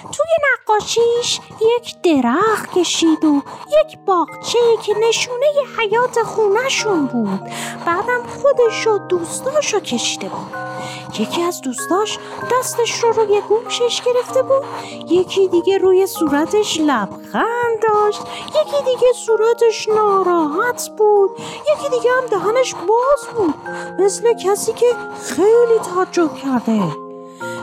توی 0.02 0.32
نقاشیش 0.54 1.40
یک 1.62 2.02
درخت 2.04 2.72
کشید 2.80 3.26
و 3.26 3.42
یک 3.68 3.98
باغچه 4.06 4.60
که 4.84 4.94
نشونه 5.08 5.46
حیات 5.78 6.24
خونشون 6.24 7.06
بود. 7.06 7.52
بعدم 7.86 8.24
خودش 8.28 8.88
و 8.88 8.98
دوستاشو 8.98 9.80
کشیده 9.80 10.30
بود. 10.30 10.72
یکی 11.20 11.42
از 11.42 11.62
دوستاش 11.62 12.18
دستش 12.52 13.04
رو 13.04 13.12
روی 13.12 13.41
گوشش 13.50 14.02
گرفته 14.02 14.42
بود. 14.42 14.64
یکی 15.12 15.48
دیگه 15.48 15.78
روی 15.78 16.08
صورتش 16.08 16.80
لبخند 16.80 17.80
داشت. 17.82 18.22
یکی 18.48 18.84
دیگه 18.86 19.14
صورتش 19.26 19.90
ناراحت 19.90 20.90
بود. 20.98 21.32
یکی 21.40 21.90
دیگه 21.90 22.10
هم 22.12 22.26
دهنش 22.26 22.74
باز 22.76 23.28
بود. 23.36 23.54
مثل 24.00 24.34
کسی 24.34 24.74
که 24.74 24.86
خیلی 25.22 25.80
تعجب 25.96 26.36
کرده. 26.36 26.82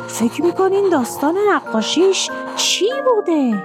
فکر 0.08 0.42
می‌کنین 0.42 0.88
داستان 0.88 1.38
نقاشیش 1.48 2.30
چی 2.56 2.90
بوده؟ 3.04 3.64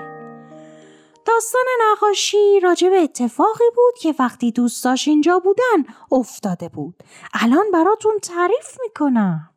داستان 1.26 1.66
نقاشی 1.92 2.60
راجع 2.60 2.90
به 2.90 2.96
اتفاقی 2.96 3.70
بود 3.76 3.94
که 4.02 4.16
وقتی 4.20 4.52
دوستاش 4.52 5.08
اینجا 5.08 5.40
بودن 5.40 5.94
افتاده 6.12 6.70
بود. 6.70 6.96
الان 7.34 7.72
براتون 7.72 8.20
تعریف 8.20 8.78
می‌کنم. 8.84 9.53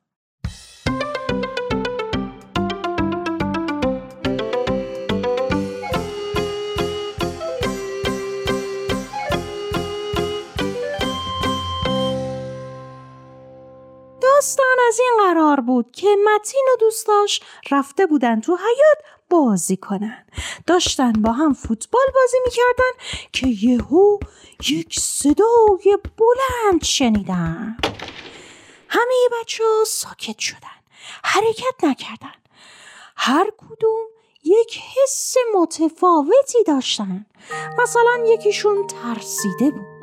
داستان 14.36 14.76
از 14.88 14.98
این 15.00 15.12
قرار 15.18 15.60
بود 15.60 15.92
که 15.92 16.06
متین 16.06 16.68
و 16.74 16.76
دوستاش 16.80 17.40
رفته 17.70 18.06
بودن 18.06 18.40
تو 18.40 18.56
حیات 18.56 18.98
بازی 19.30 19.76
کنن. 19.76 20.26
داشتن 20.66 21.12
با 21.12 21.32
هم 21.32 21.54
فوتبال 21.54 22.06
بازی 22.14 22.36
می‌کردن 22.44 22.90
که 23.32 23.46
یهو 23.46 24.18
یک 24.68 25.00
صدای 25.00 25.98
بلند 26.18 26.84
شنیدن. 26.84 27.76
همه 28.88 29.14
بچه 29.40 29.64
ها 29.64 29.84
ساکت 29.84 30.38
شدن 30.38 30.76
حرکت 31.24 31.84
نکردن. 31.84 32.34
هر 33.16 33.50
کدوم 33.56 34.06
یک 34.44 34.78
حس 34.78 35.34
متفاوتی 35.54 36.64
داشتن. 36.66 37.26
مثلا 37.78 38.24
یکیشون 38.26 38.86
ترسیده 38.86 39.70
بود. 39.70 39.95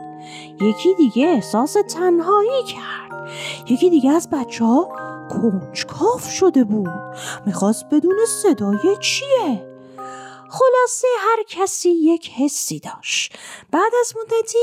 یکی 0.61 0.93
دیگه 0.93 1.27
احساس 1.27 1.77
تنهایی 1.89 2.63
کرد. 2.63 3.29
یکی 3.67 3.89
دیگه 3.89 4.11
از 4.11 4.29
بچه 4.29 4.65
ها 4.65 4.89
کنجکاف 5.29 6.29
شده 6.31 6.63
بود. 6.63 6.89
می‌خواست 7.45 7.85
بدون 7.85 8.17
صدای 8.43 8.97
چیه. 9.01 9.73
خلاصه 10.49 11.07
هر 11.19 11.43
کسی 11.47 11.89
یک 11.89 12.29
حسی 12.29 12.79
داشت. 12.79 13.37
بعد 13.71 13.91
از 13.99 14.13
مدتی 14.17 14.57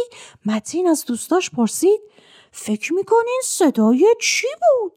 متین 0.47 0.87
از 0.87 1.05
دوستاش 1.05 1.51
پرسید 1.51 2.01
فکر 2.53 2.93
می‌کنین 2.93 3.41
صدای 3.45 4.15
چی 4.21 4.47
بود؟ 4.47 4.93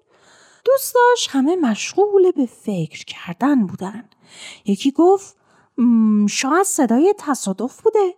دوستاش 0.65 1.27
همه 1.29 1.55
مشغول 1.55 2.31
به 2.31 2.45
فکر 2.45 3.05
کردن 3.05 3.67
بودن. 3.67 4.09
یکی 4.65 4.91
گفت 4.91 5.37
"م، 5.77 6.27
شاید 6.27 6.63
صدای 6.63 7.13
تصادف 7.17 7.81
بوده. 7.81 8.15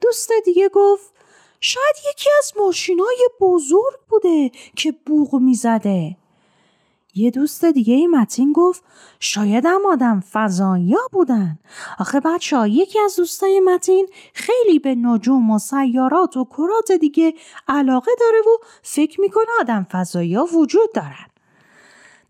دوست 0.00 0.30
دیگه 0.44 0.68
گفت 0.68 1.12
شاید 1.60 1.96
یکی 2.10 2.30
از 2.38 2.52
ماشینای 2.58 3.28
بزرگ 3.40 4.00
بوده 4.08 4.50
که 4.76 4.92
بوغ 5.06 5.34
می‌زده. 5.34 6.16
یه 7.14 7.30
دوست 7.30 7.64
دیگه 7.64 7.94
ای 7.94 8.06
متین 8.06 8.52
گفت 8.52 8.84
شاید 9.20 9.66
هم 9.66 9.86
آدم 9.86 10.20
فضایی 10.32 10.96
بودن. 11.12 11.58
آخه 11.98 12.20
بچه 12.20 12.56
ها 12.56 12.66
یکی 12.66 13.00
از 13.00 13.16
دوستای 13.16 13.60
متین 13.60 14.08
خیلی 14.34 14.78
به 14.78 14.94
نجوم 14.94 15.50
و 15.50 15.58
سیارات 15.58 16.36
و 16.36 16.44
کرات 16.44 16.92
دیگه 16.92 17.34
علاقه 17.68 18.12
داره 18.20 18.38
و 18.38 18.64
فکر 18.82 19.20
می‌کنه 19.20 19.46
آدم 19.60 19.86
فضایی 19.90 20.36
وجود 20.36 20.92
دارن. 20.94 21.26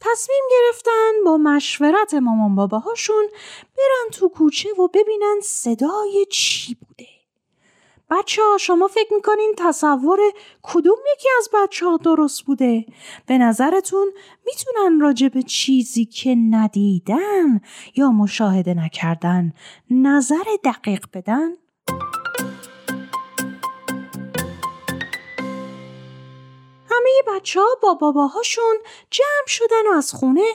تصمیم 0.01 0.43
گرفتن 0.51 1.25
با 1.25 1.37
مشورت 1.37 2.15
مامان 2.15 2.55
باباهاشون 2.55 3.29
برن 3.77 4.11
تو 4.13 4.29
کوچه 4.29 4.69
و 4.73 4.89
ببینن 4.89 5.41
صدای 5.43 6.27
چی 6.31 6.75
بوده. 6.75 7.10
بچه 8.11 8.43
ها 8.43 8.59
شما 8.59 8.89
فکر 8.89 9.15
می‌کنین 9.15 9.55
تصور 9.59 10.19
کدوم 10.63 10.99
یکی 11.17 11.29
از 11.39 11.49
بچه 11.55 11.87
ها 11.87 11.97
درست 11.97 12.43
بوده؟ 12.43 12.87
به 13.27 13.39
نظرتون 13.39 14.13
می‌تونن 14.47 15.01
راجع 15.01 15.29
به 15.29 15.43
چیزی 15.43 16.05
که 16.05 16.35
ندیدن 16.51 17.61
یا 17.97 18.11
مشاهده 18.11 18.75
نکردن 18.75 19.53
نظر 19.91 20.45
دقیق 20.65 21.07
بدن؟ 21.13 21.51
همه 26.91 27.37
بچه 27.37 27.61
ها 27.61 27.67
با 27.83 27.95
باباهاشون 27.95 28.77
جمع 29.11 29.47
شدن 29.47 29.87
و 29.93 29.97
از 29.97 30.13
خونه 30.13 30.47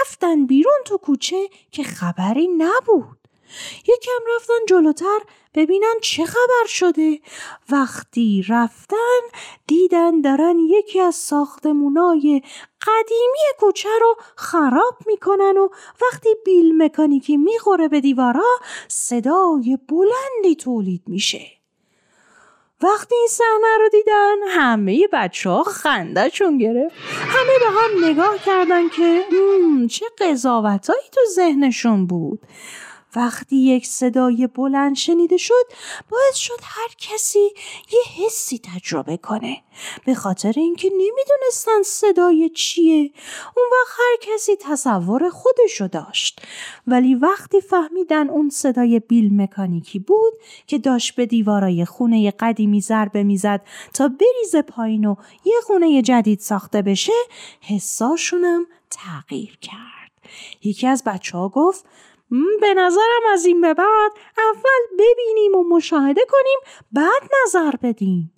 رفتن 0.00 0.46
بیرون 0.46 0.78
تو 0.84 0.98
کوچه 0.98 1.48
که 1.70 1.82
خبری 1.82 2.48
نبود. 2.48 3.19
یکم 3.82 4.34
رفتن 4.36 4.66
جلوتر 4.68 5.18
ببینن 5.54 5.94
چه 6.02 6.24
خبر 6.24 6.66
شده. 6.66 7.20
وقتی 7.70 8.44
رفتن 8.48 9.20
دیدن 9.66 10.20
دارن 10.20 10.58
یکی 10.58 11.00
از 11.00 11.14
ساختمونای 11.14 12.42
قدیمی 12.82 13.38
کوچه 13.58 13.88
رو 14.00 14.16
خراب 14.36 14.96
می‌کنن 15.06 15.56
و 15.56 15.68
وقتی 16.02 16.28
بیل 16.44 16.82
مکانیکی 16.82 17.36
می‌خوره 17.36 17.88
به 17.88 18.00
دیوارا 18.00 18.58
صدای 18.88 19.78
بلندی 19.88 20.56
تولید 20.58 21.02
میشه. 21.06 21.46
وقتی 22.82 23.14
این 23.14 23.28
صحنه 23.28 23.78
رو 23.80 23.88
دیدن 23.88 24.36
همه 24.48 25.08
بچه 25.12 25.50
ها 25.50 25.62
خندهشون 25.62 26.58
گرفت. 26.58 26.94
همه 27.10 27.58
به 27.58 27.66
هم 27.66 28.04
نگاه 28.10 28.38
کردن 28.38 28.88
که 28.88 29.24
"مم، 29.32 29.86
چه 29.88 30.06
قضاوتایی 30.18 31.02
تو 31.12 31.20
ذهنشون 31.34 32.06
بود؟ 32.06 32.40
وقتی 33.16 33.56
یک 33.56 33.86
صدای 33.86 34.46
بلند 34.46 34.96
شنیده 34.96 35.36
شد 35.36 35.64
باعث 36.10 36.36
شد 36.36 36.58
هر 36.62 36.88
کسی 36.98 37.48
یه 37.92 38.24
حسی 38.24 38.60
تجربه 38.74 39.16
کنه. 39.16 39.62
به 40.06 40.14
خاطر 40.14 40.52
اینکه 40.56 40.88
نمی‌دونستن 40.88 41.82
صدای 41.84 42.48
چیه 42.48 43.12
اون 43.56 43.66
وقت 43.72 43.98
هر 43.98 44.34
کسی 44.34 44.52
تصور 44.60 45.30
خودشو 45.30 45.86
داشت. 45.86 46.42
ولی 46.86 47.14
وقتی 47.14 47.60
فهمیدن 47.60 48.30
اون 48.30 48.50
صدای 48.50 49.00
بیل 49.00 49.36
مکانیکی 49.36 49.98
بود 49.98 50.32
که 50.66 50.78
داشت 50.78 51.14
به 51.14 51.26
دیوارای 51.26 51.84
خونه 51.84 52.30
قدیمی 52.30 52.80
ضربه 52.80 53.22
می‌زد 53.22 53.60
تا 53.94 54.08
بریزه 54.08 54.62
پایین 54.62 55.04
و 55.04 55.14
یه 55.44 55.54
خونه 55.66 56.02
جدید 56.02 56.40
ساخته 56.40 56.82
بشه 56.82 57.12
حساشونم 57.60 58.66
تغییر 58.90 59.58
کرد. 59.60 60.10
یکی 60.62 60.86
از 60.86 61.04
بچه 61.04 61.38
ها 61.38 61.48
گفت 61.48 61.84
"م، 61.84 61.88
به 62.60 62.74
نظرم 62.74 63.22
از 63.32 63.44
این 63.44 63.60
به 63.60 63.74
بعد 63.74 64.12
اول 64.38 64.98
ببینیم 64.98 65.54
و 65.54 65.76
مشاهده 65.76 66.20
کنیم 66.30 66.58
بعد 66.92 67.30
نظر 67.44 67.76
بدیم. 67.82 68.32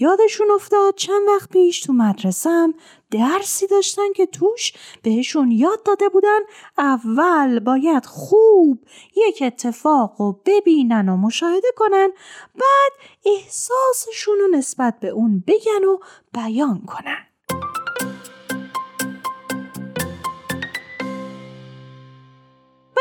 یادشون 0.00 0.50
افتاد 0.50 0.94
چند 0.94 1.28
وقت 1.28 1.50
پیش 1.50 1.80
تو 1.80 1.92
مدرسم 1.92 2.74
درسی 3.10 3.66
داشتن 3.66 4.12
که 4.12 4.26
توش 4.26 4.72
بهشون 5.02 5.50
یاد 5.50 5.82
داده 5.82 6.08
بودن 6.08 6.38
اول 6.78 7.58
باید 7.58 8.06
خوب 8.06 8.78
یک 9.16 9.42
اتفاق 9.42 10.14
رو 10.18 10.40
ببینن 10.46 11.08
و 11.08 11.16
مشاهده 11.16 11.68
کنن 11.76 12.08
بعد 12.54 12.92
احساسشون 13.24 14.38
رو 14.38 14.48
نسبت 14.48 15.00
به 15.00 15.08
اون 15.08 15.44
بگن 15.46 15.84
و 15.84 15.98
بیان 16.32 16.82
کنن. 16.86 17.29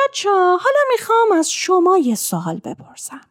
بچه 0.09 0.29
حالا 0.29 0.79
می‌خوام 0.91 1.31
از 1.31 1.51
شما 1.51 1.97
یه 1.97 2.15
سوال 2.15 2.55
بپرسم. 2.65 3.21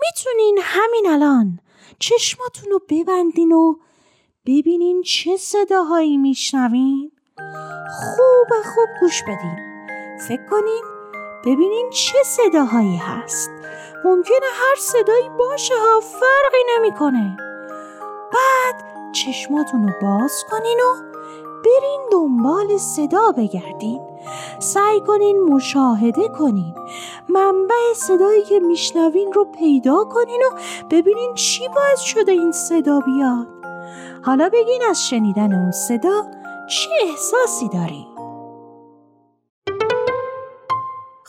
می‌تونین 0.00 0.58
همین 0.62 1.06
الان 1.08 1.58
چشماتون 1.98 2.70
رو 2.70 2.80
ببندین 2.88 3.52
و 3.52 3.74
ببینین 4.46 5.02
چه 5.02 5.36
صداهایی 5.36 6.16
میشنوین؟ 6.16 7.12
خوب 7.90 8.48
خوب 8.74 8.88
گوش 9.00 9.22
بدین. 9.22 9.56
فکر 10.28 10.46
کنین 10.50 10.84
ببینین 11.44 11.90
چه 11.90 12.22
صداهایی 12.22 12.96
هست. 12.96 13.50
ممکنه 14.04 14.46
هر 14.52 14.76
صدایی 14.78 15.28
باشه 15.28 15.74
ها 15.74 16.00
فرقی 16.00 16.64
نمی‌کنه. 16.76 17.36
بعد 18.32 18.84
چشماتون 19.12 19.88
رو 19.88 19.94
باز 20.02 20.44
کنین 20.50 20.80
و 20.80 21.09
برین 21.64 22.00
دنبال 22.12 22.76
صدا 22.76 23.32
بگردین. 23.36 24.00
سعی 24.58 25.00
کنین 25.00 25.42
مشاهده 25.42 26.28
کنین. 26.28 26.74
منبع 27.28 27.94
صدایی 27.94 28.42
که 28.42 28.60
میشنوین 28.60 29.32
رو 29.32 29.44
پیدا 29.44 30.04
کنین 30.04 30.42
و 30.52 30.56
ببینین 30.90 31.34
چی 31.34 31.68
باعث 31.68 32.00
شده 32.00 32.32
این 32.32 32.52
صدا 32.52 33.00
بیاد. 33.00 33.46
حالا 34.22 34.48
بگین 34.52 34.82
از 34.90 35.08
شنیدن 35.08 35.52
اون 35.52 35.70
صدا 35.70 36.22
چه 36.70 36.90
احساسی 37.02 37.68
داری؟ 37.68 38.09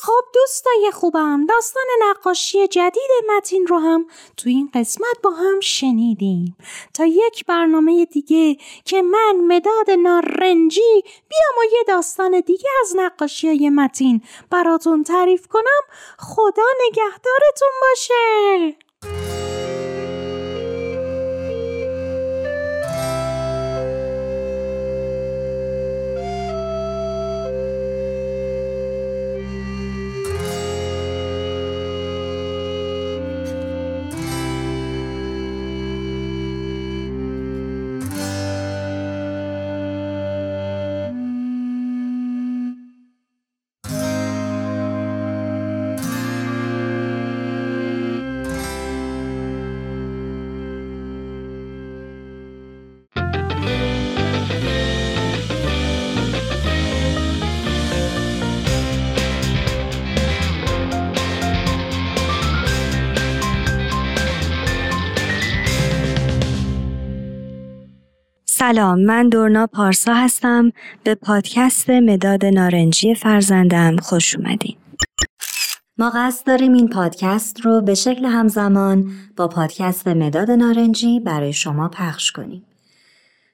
خب 0.04 0.24
دوستای 0.34 0.92
خوبم 0.94 1.46
داستان 1.46 1.84
نقاشی 2.10 2.68
جدید 2.68 3.12
متین 3.30 3.68
رو 3.68 3.78
هم 3.78 4.06
تو 4.38 4.50
این 4.50 4.70
قسمت 4.74 5.22
با 5.24 5.30
هم 5.30 5.60
شنیدیم. 5.60 6.58
تا 6.94 7.06
یک 7.06 7.46
برنامه 7.46 8.06
دیگه 8.06 8.58
که 8.86 9.02
من 9.02 9.36
مداد 9.48 9.90
نارنجی 9.90 11.04
بیام 11.04 11.58
و 11.62 11.64
یه 11.74 11.84
داستان 11.88 12.40
دیگه 12.40 12.70
از 12.82 12.94
نقاشی 12.96 13.48
های 13.48 13.70
متین 13.70 14.22
براتون 14.50 15.04
تعریف 15.04 15.48
کنم. 15.48 15.82
خدا 16.18 16.64
نگهدارتون 16.88 17.70
باشه! 17.82 18.91
سلام 68.72 69.00
من 69.00 69.30
دورنا 69.30 69.68
پارسا 69.68 70.14
هستم. 70.14 70.72
به 71.04 71.16
پادکست 71.16 71.90
مداد 71.90 72.46
نارنجی 72.46 73.16
فرزندم 73.16 73.98
خوش 73.98 74.36
اومدین. 74.36 74.76
ما 75.98 76.12
قصد 76.16 76.48
داریم 76.48 76.74
این 76.74 76.88
پادکست 76.88 77.62
رو 77.62 77.82
به 77.82 77.94
شکل 77.94 78.26
همزمان 78.26 79.12
با 79.38 79.48
پادکست 79.48 80.08
مداد 80.08 80.52
نارنجی 80.52 81.20
برای 81.20 81.54
شما 81.54 81.90
پخش 81.90 82.32
کنیم. 82.32 82.66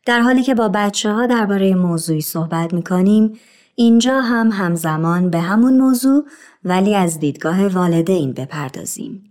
در 0.06 0.20
حالی 0.20 0.44
که 0.44 0.56
با 0.56 0.70
بچه 0.70 1.12
ها 1.12 1.26
درباره 1.26 1.76
موضوعی 1.76 2.22
صحبت 2.22 2.74
می 2.74 2.84
کنیم 2.84 3.40
اینجا 3.76 4.22
هم 4.22 4.52
همزمان 4.52 5.30
به 5.30 5.40
همون 5.40 5.78
موضوع 5.78 6.26
ولی 6.64 6.96
از 6.96 7.20
دیدگاه 7.20 7.68
والدین 7.68 8.34
بپردازیم. 8.34 9.24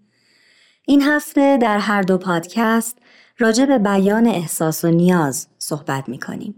این 0.87 1.03
هفته 1.03 1.59
در 1.63 1.79
هر 1.79 2.03
دو 2.03 2.19
پادکست 2.19 2.99
راجع 3.39 3.65
به 3.65 3.79
بیان 3.79 4.27
احساس 4.27 4.85
و 4.85 4.91
نیاز 4.91 5.47
صحبت 5.59 6.09
می 6.09 6.19
کنیم. 6.19 6.55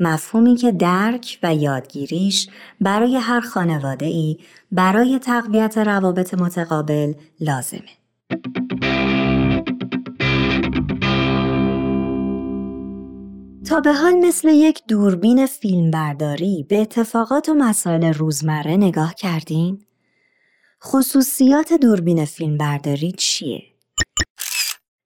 مفهومی 0.00 0.56
که 0.56 0.72
درک 0.72 1.38
و 1.42 1.54
یادگیریش 1.54 2.48
برای 2.80 3.16
هر 3.16 3.40
خانواده 3.40 4.06
ای 4.06 4.38
برای 4.72 5.18
تقویت 5.18 5.78
روابط 5.78 6.34
متقابل 6.34 7.12
لازمه. 7.40 7.80
تا 13.68 13.80
به 13.80 13.92
حال 13.92 14.14
مثل 14.14 14.48
یک 14.48 14.82
دوربین 14.88 15.46
فیلمبرداری 15.46 16.66
به 16.68 16.80
اتفاقات 16.80 17.48
و 17.48 17.54
مسائل 17.54 18.04
روزمره 18.04 18.76
نگاه 18.76 19.14
کردین؟ 19.14 19.84
خصوصیات 20.84 21.72
دوربین 21.72 22.24
فیلمبرداری 22.24 23.12
چیه؟ 23.12 23.77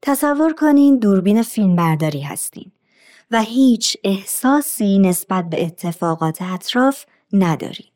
تصور 0.02 0.52
کنین 0.52 0.98
دوربین 0.98 1.42
فیلمبرداری 1.42 2.20
هستین 2.20 2.72
و 3.30 3.42
هیچ 3.42 3.96
احساسی 4.04 4.98
نسبت 4.98 5.50
به 5.50 5.64
اتفاقات 5.64 6.42
اطراف 6.42 7.04
ندارین. 7.32 7.86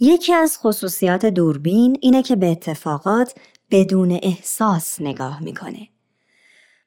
یکی 0.00 0.34
از 0.34 0.58
خصوصیات 0.58 1.26
دوربین 1.26 1.98
اینه 2.00 2.22
که 2.22 2.36
به 2.36 2.46
اتفاقات 2.50 3.34
بدون 3.70 4.18
احساس 4.22 5.00
نگاه 5.00 5.42
می‌کنه. 5.42 5.88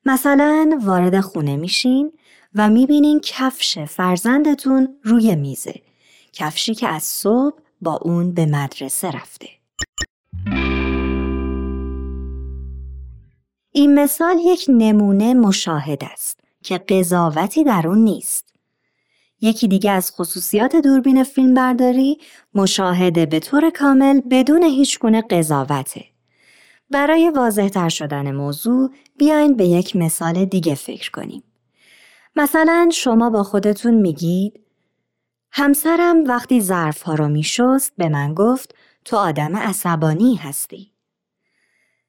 مثلا 0.05 0.79
وارد 0.83 1.19
خونه 1.19 1.55
میشین 1.55 2.11
و 2.55 2.69
می‌بینین 2.69 3.19
کفش 3.19 3.79
فرزندتون 3.79 4.97
روی 5.03 5.35
میزه. 5.35 5.81
کفشی 6.33 6.75
که 6.75 6.87
از 6.87 7.03
صبح 7.03 7.59
با 7.81 7.99
اون 8.01 8.33
به 8.33 8.45
مدرسه 8.45 9.11
رفته. 9.11 9.56
این 13.77 13.99
مثال 13.99 14.39
یک 14.45 14.65
نمونه 14.69 15.33
مشاهد 15.33 16.03
است 16.13 16.39
که 16.63 16.77
قضاوتی 16.77 17.63
در 17.63 17.87
اون 17.87 17.97
نیست. 17.97 18.53
یکی 19.41 19.67
دیگه 19.67 19.91
از 19.91 20.11
خصوصیات 20.11 20.75
دوربین 20.75 21.23
فیلمبرداری 21.23 22.17
مشاهده 22.53 23.25
به 23.25 23.39
طور 23.39 23.69
کامل 23.69 24.21
بدون 24.31 24.63
هیچ 24.63 24.99
گونه 24.99 25.21
قضاوته. 25.21 26.05
برای 26.91 27.29
واضح 27.29 27.89
شدن 27.89 28.31
موضوع 28.31 28.89
بیاین 29.17 29.55
به 29.55 29.65
یک 29.65 29.95
مثال 29.95 30.45
دیگه 30.45 30.75
فکر 30.75 31.11
کنیم. 31.11 31.43
مثلا 32.35 32.89
شما 32.93 33.29
با 33.29 33.43
خودتون 33.43 33.93
میگید 33.93 34.59
همسرم 35.51 36.23
وقتی 36.23 36.61
ظرف 36.61 37.01
ها 37.01 37.15
رو 37.15 37.27
میشست 37.27 37.93
به 37.97 38.09
من 38.09 38.33
گفت 38.33 38.75
تو 39.05 39.17
آدم 39.17 39.55
عصبانی 39.57 40.35
هستی. 40.35 40.96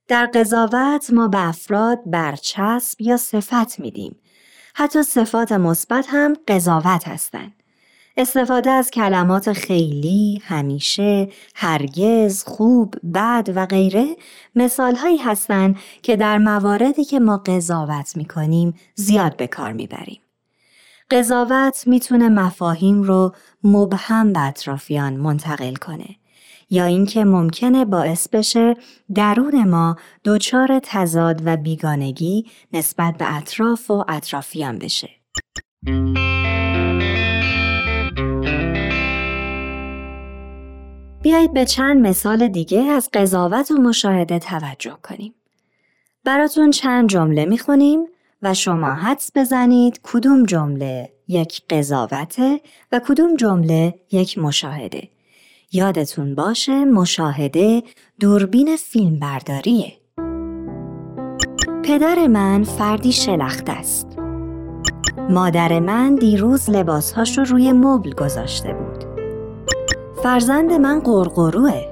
در 0.08 0.26
قضاوت 0.26 1.10
ما 1.12 1.28
به 1.28 1.48
افراد 1.48 1.98
برچسب 2.06 3.00
یا 3.00 3.16
صفت 3.16 3.80
میدیم. 3.80 4.16
حتی 4.74 5.02
صفات 5.02 5.52
مثبت 5.52 6.06
هم 6.08 6.34
قضاوت 6.48 7.08
هستند. 7.08 7.52
استفاده 8.16 8.70
از 8.70 8.90
کلمات 8.90 9.52
خیلی، 9.52 10.42
همیشه، 10.44 11.28
هرگز، 11.54 12.44
خوب، 12.44 12.94
بد 13.14 13.52
و 13.54 13.66
غیره 13.66 14.16
مثال 14.54 14.96
هایی 14.96 15.16
هستند 15.18 15.76
که 16.02 16.16
در 16.16 16.38
مواردی 16.38 17.04
که 17.04 17.20
ما 17.20 17.36
قضاوت 17.36 18.16
می 18.16 18.24
کنیم 18.24 18.74
زیاد 18.94 19.36
به 19.36 19.46
کار 19.46 19.72
می 19.72 19.86
بریم. 19.86 20.20
قضاوت 21.10 21.84
می‌تونه 21.86 22.28
مفاهیم 22.28 23.02
رو 23.02 23.34
مبهم 23.64 24.32
به 24.32 24.40
اطرافیان 24.40 25.16
منتقل 25.16 25.74
کنه 25.74 26.16
یا 26.70 26.84
اینکه 26.84 27.24
ممکنه 27.24 27.84
باعث 27.84 28.28
بشه 28.28 28.74
درون 29.14 29.68
ما 29.68 29.96
دچار 30.24 30.80
تضاد 30.82 31.42
و 31.44 31.56
بیگانگی 31.56 32.46
نسبت 32.72 33.16
به 33.18 33.36
اطراف 33.36 33.90
و 33.90 34.04
اطرافیان 34.08 34.78
بشه. 34.78 35.08
بیایید 41.22 41.52
به 41.52 41.64
چند 41.64 42.06
مثال 42.06 42.48
دیگه 42.48 42.80
از 42.80 43.08
قضاوت 43.12 43.70
و 43.70 43.74
مشاهده 43.74 44.38
توجه 44.38 44.98
کنیم. 45.02 45.34
براتون 46.24 46.70
چند 46.70 47.08
جمله 47.08 47.44
می‌خونیم 47.44 48.06
و 48.42 48.54
شما 48.54 48.94
حدس 48.94 49.30
بزنید 49.34 50.00
کدوم 50.02 50.46
جمله 50.46 51.12
یک 51.28 51.62
قضاوته 51.70 52.60
و 52.92 53.00
کدوم 53.06 53.36
جمله 53.36 53.94
یک 54.12 54.38
مشاهده. 54.38 55.08
یادتون 55.72 56.34
باشه 56.34 56.84
مشاهده 56.84 57.82
دوربین 58.20 58.76
فیلم 58.76 59.18
برداریه. 59.18 59.92
پدر 61.84 62.26
من 62.26 62.64
فردی 62.64 63.12
شلخت 63.12 63.70
است. 63.70 64.18
مادر 65.30 65.80
من 65.80 66.14
دیروز 66.14 66.70
لباسهاش 66.70 67.38
رو 67.38 67.44
روی 67.44 67.72
مبل 67.72 68.12
گذاشته 68.12 68.74
بود. 68.74 69.04
فرزند 70.22 70.72
من 70.72 71.00
قرقروه. 71.00 71.84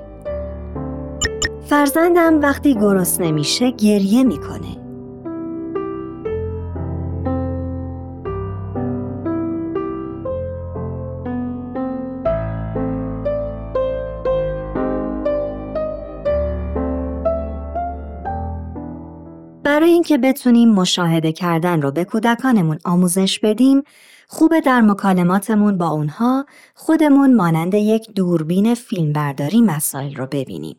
فرزندم 1.66 2.40
وقتی 2.40 2.74
گرسنه 2.74 3.30
میشه 3.30 3.70
گریه 3.70 4.24
می‌کنه. 4.24 4.85
برای 19.86 19.94
اینکه 19.94 20.18
بتونیم 20.18 20.70
مشاهده 20.70 21.32
کردن 21.32 21.82
رو 21.82 21.90
به 21.90 22.04
کودکانمون 22.04 22.78
آموزش 22.84 23.38
بدیم، 23.38 23.82
خوبه 24.28 24.60
در 24.60 24.80
مکالماتمون 24.80 25.78
با 25.78 25.88
اونها 25.88 26.46
خودمون 26.74 27.36
مانند 27.36 27.74
یک 27.74 28.10
دوربین 28.14 28.74
فیلمبرداری 28.74 29.60
مسائل 29.60 30.14
رو 30.14 30.26
ببینیم. 30.26 30.76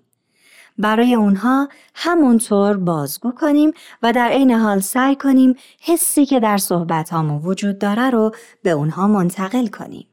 برای 0.77 1.15
اونها 1.15 1.67
همونطور 1.95 2.77
بازگو 2.77 3.31
کنیم 3.31 3.71
و 4.03 4.13
در 4.13 4.27
عین 4.27 4.51
حال 4.51 4.79
سعی 4.79 5.15
کنیم 5.15 5.55
حسی 5.81 6.25
که 6.25 6.39
در 6.39 6.57
صحبت 6.57 7.13
وجود 7.43 7.79
داره 7.79 8.09
رو 8.09 8.31
به 8.63 8.71
اونها 8.71 9.07
منتقل 9.07 9.67
کنیم. 9.67 10.07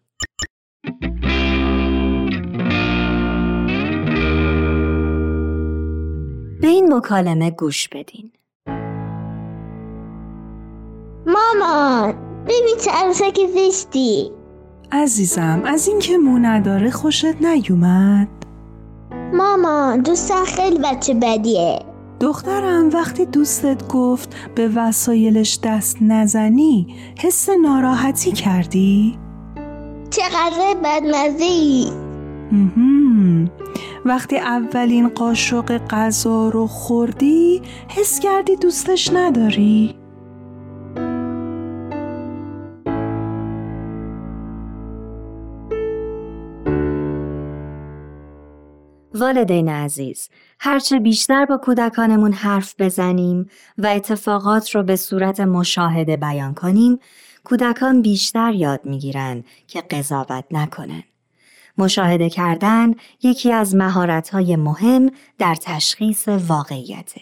به 6.61 6.69
این 6.69 6.95
مکالمه 6.95 7.51
گوش 7.51 7.89
بدین. 7.89 8.33
مامان 11.27 12.15
ببین 12.45 12.77
چه 12.85 12.91
عروسک 12.91 13.39
زشتی 13.55 14.31
عزیزم 14.93 15.63
از 15.65 15.89
اینکه 15.89 16.19
مو 16.19 16.39
نداره 16.39 16.91
خوشت 16.91 17.43
نیومد 17.43 18.29
مامان 19.33 20.01
دوستم 20.01 20.45
خیلی 20.45 20.79
بچه 20.79 21.15
بدیه 21.15 21.79
دخترم 22.21 22.91
وقتی 22.93 23.27
دوستت 23.27 23.89
گفت 23.89 24.37
به 24.55 24.69
وسایلش 24.69 25.59
دست 25.63 25.97
نزنی 26.01 26.87
حس 27.19 27.49
ناراحتی 27.49 28.33
کردی؟ 28.33 29.19
چقدر 30.11 30.77
بدمزه 30.85 31.45
ای. 31.45 31.91
وقتی 34.05 34.39
اولین 34.39 35.09
قاشق 35.09 35.79
غذا 35.91 36.49
رو 36.49 36.67
خوردی 36.67 37.63
حس 37.89 38.21
کردی 38.21 38.57
دوستش 38.57 39.11
نداری؟ 39.13 40.04
والدین 49.15 49.69
عزیز، 49.69 50.29
هرچه 50.61 50.99
بیشتر 50.99 51.45
با 51.45 51.57
کودکانمون 51.57 52.33
حرف 52.33 52.75
بزنیم 52.79 53.51
و 53.79 53.87
اتفاقات 53.87 54.71
رو 54.71 54.83
به 54.83 54.97
صورت 54.97 55.41
مشاهده 55.41 56.17
بیان 56.17 56.55
کنیم، 56.55 56.99
کودکان 57.45 58.03
بیشتر 58.03 58.53
یاد 58.53 58.81
می‌گیرن 58.85 59.45
که 59.67 59.81
قضاوت 59.81 60.45
نکنن. 60.51 61.03
مشاهده 61.79 62.31
کردن 62.31 62.95
یکی 63.23 63.53
از 63.53 63.75
مهارت‌های 63.75 64.57
مهم 64.57 65.11
در 65.39 65.55
تشخیص 65.55 66.29
واقعیته. 66.29 67.21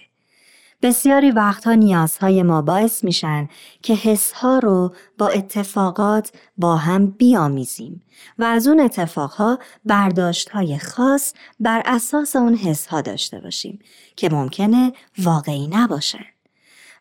بسیاری 0.82 1.30
وقتها 1.30 1.74
نیازهای 1.74 2.42
ما 2.42 2.62
باعث 2.62 3.04
میشن 3.04 3.48
که 3.82 3.94
حسها 3.94 4.58
رو 4.58 4.94
با 5.18 5.28
اتفاقات 5.28 6.32
با 6.58 6.76
هم 6.76 7.06
بیامیزیم 7.06 8.02
و 8.38 8.44
از 8.44 8.66
اون 8.68 8.80
اتفاقها 8.80 9.58
برداشتهای 9.84 10.78
خاص 10.78 11.32
بر 11.60 11.82
اساس 11.86 12.36
اون 12.36 12.54
حسها 12.54 13.00
داشته 13.00 13.40
باشیم 13.40 13.78
که 14.16 14.28
ممکنه 14.28 14.92
واقعی 15.18 15.66
نباشن. 15.66 16.24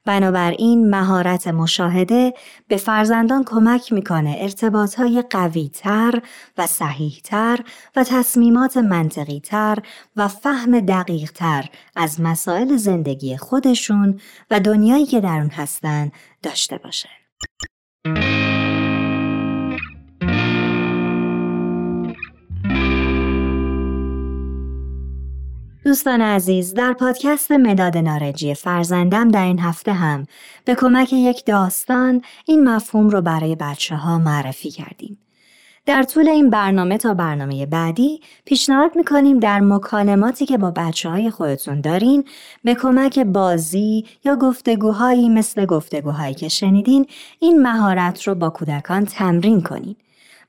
بنابراین 0.06 0.90
مهارت 0.90 1.48
مشاهده 1.48 2.34
به 2.68 2.78
فرزندان 2.78 3.44
کمک 3.44 3.94
می‌کنه 3.94 4.36
ارتباطهای 4.40 5.24
قویتر 5.30 6.22
و 6.58 6.68
صحیحتر 6.68 7.60
و 7.96 8.04
تصمیمات 8.04 8.78
منطقیتر 8.78 9.78
و 10.16 10.28
فهم 10.28 10.80
دقیقتر 10.80 11.70
از 11.96 12.22
مسائل 12.22 12.78
زندگی 12.78 13.38
خودشون 13.38 14.20
و 14.52 14.60
دنیایی 14.60 15.06
که 15.06 15.20
در 15.20 15.40
اون 15.40 15.50
هستن 15.50 16.12
داشته 16.44 16.78
باشه. 16.78 17.10
دوستان 25.92 26.22
عزیز 26.22 26.74
در 26.74 26.94
پادکست 26.94 27.52
مداد 27.52 27.98
نارنجی 27.98 28.54
فرزندم 28.54 29.28
در 29.28 29.46
این 29.46 29.60
هفته 29.60 29.94
هم 29.94 30.26
به 30.66 30.76
کمک 30.76 31.14
یک 31.14 31.46
داستان 31.46 32.22
این 32.46 32.70
مفهوم 32.70 33.10
رو 33.10 33.22
برای 33.22 33.56
بچه 33.56 33.96
ها 33.96 34.18
معرفی 34.18 34.72
کردیم. 34.72 35.18
در 35.86 36.04
طول 36.04 36.30
این 36.30 36.50
برنامه 36.50 36.98
تا 36.98 37.14
برنامه 37.14 37.66
بعدی 37.66 38.22
پیشنهاد 38.46 38.92
می‌کنیم 38.96 39.40
در 39.40 39.60
مکالماتی 39.60 40.46
که 40.46 40.58
با 40.58 40.72
بچه 40.72 41.10
های 41.10 41.30
خودتون 41.30 41.82
دارین 41.82 42.26
به 42.64 42.76
کمک 42.76 43.20
بازی 43.20 44.06
یا 44.26 44.36
گفتگوهایی 44.36 45.30
مثل 45.30 45.66
گفتگوهایی 45.66 46.34
که 46.34 46.50
شنیدین 46.50 47.06
این 47.40 47.62
مهارت 47.62 48.24
رو 48.24 48.36
با 48.36 48.50
کودکان 48.50 49.06
تمرین 49.06 49.62
کنین. 49.62 49.96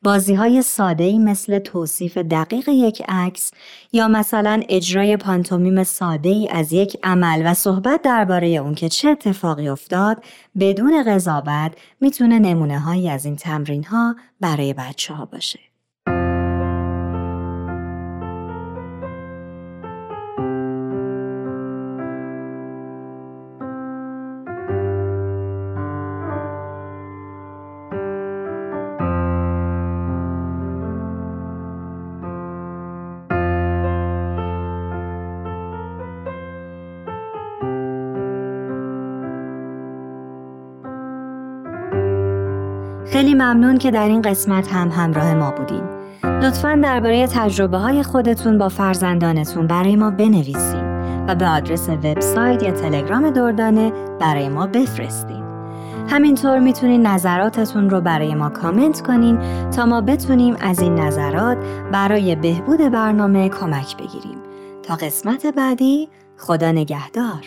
بازی 0.02 0.34
های 0.34 0.62
ساده 0.62 1.18
مثل 1.18 1.58
توصیف 1.58 2.18
دقیق 2.18 2.68
یک 2.68 3.02
عکس 3.08 3.50
یا 3.92 4.08
مثلا 4.08 4.62
اجرای 4.68 5.16
پانتومیم 5.16 5.84
ساده 5.84 6.28
ای 6.28 6.48
از 6.48 6.72
یک 6.72 6.96
عمل 7.02 7.42
و 7.46 7.54
صحبت 7.54 8.02
درباره 8.02 8.48
اون 8.48 8.74
که 8.74 8.88
چه 8.88 9.08
اتفاقی 9.08 9.68
افتاد 9.68 10.24
بدون 10.60 11.02
قضاوت 11.02 11.72
می‌تونه 12.00 12.38
نمونه 12.38 12.78
هایی 12.78 13.08
از 13.08 13.24
این 13.24 13.36
تمرین 13.36 13.84
ها 13.84 14.16
برای 14.40 14.74
بچه 14.74 15.14
ها 15.14 15.24
باشه. 15.24 15.71
ممنون 43.42 43.78
که 43.78 43.90
در 43.90 44.08
این 44.08 44.22
قسمت 44.22 44.72
هم 44.72 44.88
همراه 44.88 45.34
ما 45.34 45.50
بودین. 45.50 45.82
لطفا 46.24 46.80
درباره 46.82 47.26
تجربه 47.26 47.78
های 47.78 48.02
خودتون 48.02 48.58
با 48.58 48.68
فرزندانتون 48.68 49.66
برای 49.66 49.96
ما 49.96 50.10
بنویسین 50.10 50.92
و 51.28 51.34
به 51.34 51.48
آدرس 51.48 51.88
وبسایت 51.88 52.62
یا 52.62 52.70
تلگرام 52.70 53.30
دردانه 53.30 53.92
برای 54.20 54.48
ما 54.48 54.66
بفرستین. 54.66 55.42
همینطور 56.08 56.58
می‌تونین 56.58 57.06
نظراتتون 57.06 57.90
رو 57.90 58.00
برای 58.00 58.34
ما 58.34 58.48
کامنت 58.48 59.00
کنین 59.00 59.38
تا 59.70 59.86
ما 59.86 60.00
بتونیم 60.00 60.56
از 60.60 60.80
این 60.80 60.94
نظرات 60.94 61.58
برای 61.92 62.36
بهبود 62.36 62.78
برنامه 62.78 63.48
کمک 63.48 63.96
بگیریم. 63.96 64.38
تا 64.82 64.94
قسمت 64.94 65.46
بعدی 65.46 66.08
خدا 66.38 66.72
نگهدار. 66.72 67.44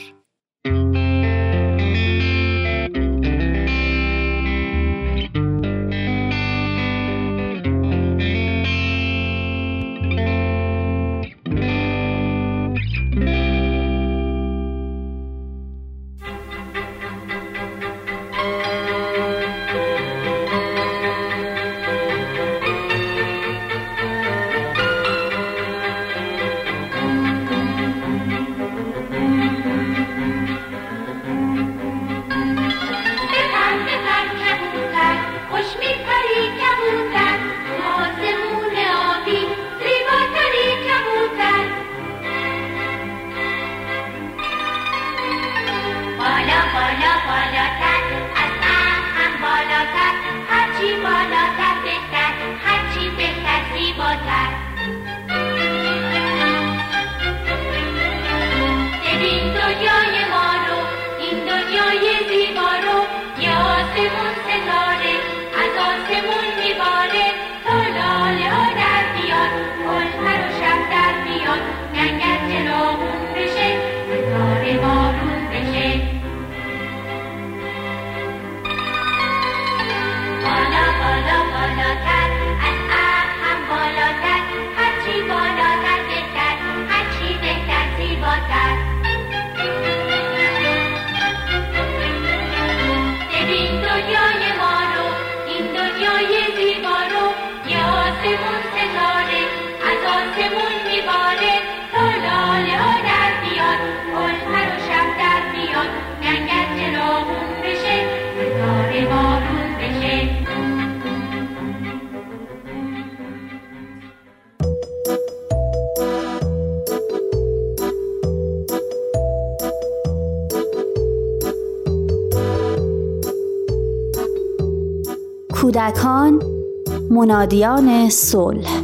منادیان 127.15 128.09
صلح. 128.09 128.81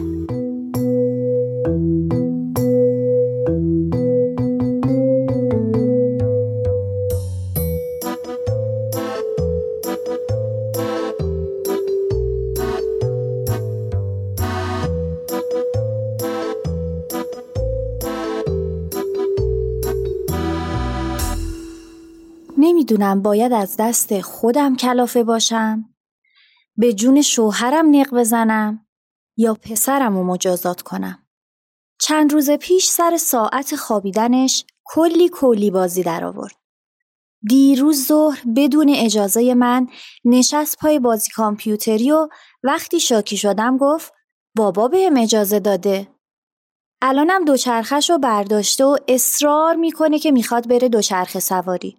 نمی‌دونم 22.57 23.21
باید 23.21 23.53
از 23.53 23.75
دست 23.79 24.21
خودم 24.21 24.75
کلافه 24.75 25.23
باشم. 25.23 25.90
به 26.81 26.93
جون 26.93 27.21
شوهرم 27.21 27.95
نق 27.95 28.15
بزنم 28.15 28.85
یا 29.37 29.53
پسرم 29.53 30.17
رو 30.17 30.23
مجازات 30.23 30.81
کنم. 30.81 31.27
چند 31.99 32.33
روز 32.33 32.51
پیش 32.51 32.85
سر 32.85 33.17
ساعت 33.17 33.75
خوابیدنش 33.75 34.65
کلی 34.85 35.29
کلی 35.33 35.71
بازی 35.71 36.03
در 36.03 36.25
آورد 36.25 36.55
دیروز 37.49 38.07
ظهر 38.07 38.41
بدون 38.55 38.89
اجازه 38.89 39.53
من 39.53 39.87
نشست 40.25 40.77
پای 40.77 40.99
بازی 40.99 41.31
کامپیوتری 41.31 42.11
و 42.11 42.27
وقتی 42.63 42.99
شاکی 42.99 43.37
شدم 43.37 43.77
گفت 43.77 44.13
بابا 44.55 44.87
بهم 44.87 45.17
اجازه 45.17 45.59
داده. 45.59 46.07
الانم 47.01 47.45
دوچرخش 47.45 48.09
رو 48.09 48.17
برداشته 48.17 48.85
و 48.85 48.97
اصرار 49.07 49.75
می‌کنه 49.75 50.19
که 50.19 50.31
می‌خواد 50.31 50.67
بره 50.67 50.89
دوچرخه 50.89 51.39
سواری. 51.39 51.97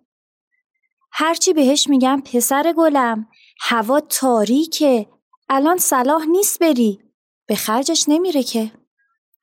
هرچی 1.12 1.52
بهش 1.52 1.88
میگم 1.88 2.22
پسر 2.32 2.74
گلم. 2.76 3.28
هوا 3.64 4.00
تاریکه. 4.00 5.08
الان 5.48 5.78
صلاح 5.78 6.24
نیست 6.26 6.58
بری. 6.58 7.02
به 7.46 7.54
خرجش 7.54 8.04
نمیره 8.08 8.42
که. 8.42 8.72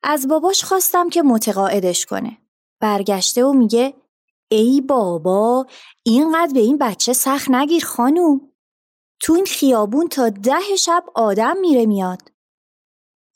از 0.02 0.28
باباش 0.28 0.64
خواستم 0.64 1.08
که 1.08 1.22
متقاعدش 1.22 2.06
کنه. 2.06 2.38
برگشته 2.80 3.44
و 3.44 3.52
میگه 3.52 3.94
ای 4.48 4.80
بابا 4.80 5.66
اینقدر 6.02 6.52
به 6.54 6.60
این 6.60 6.78
بچه 6.78 7.12
سخت 7.12 7.50
نگیر 7.50 7.84
خانوم. 7.84 8.40
تو 9.22 9.32
این 9.32 9.44
خیابون 9.44 10.08
تا 10.08 10.28
ده 10.28 10.76
شب 10.78 11.04
آدم 11.14 11.56
میره 11.56 11.86
میاد. 11.86 12.32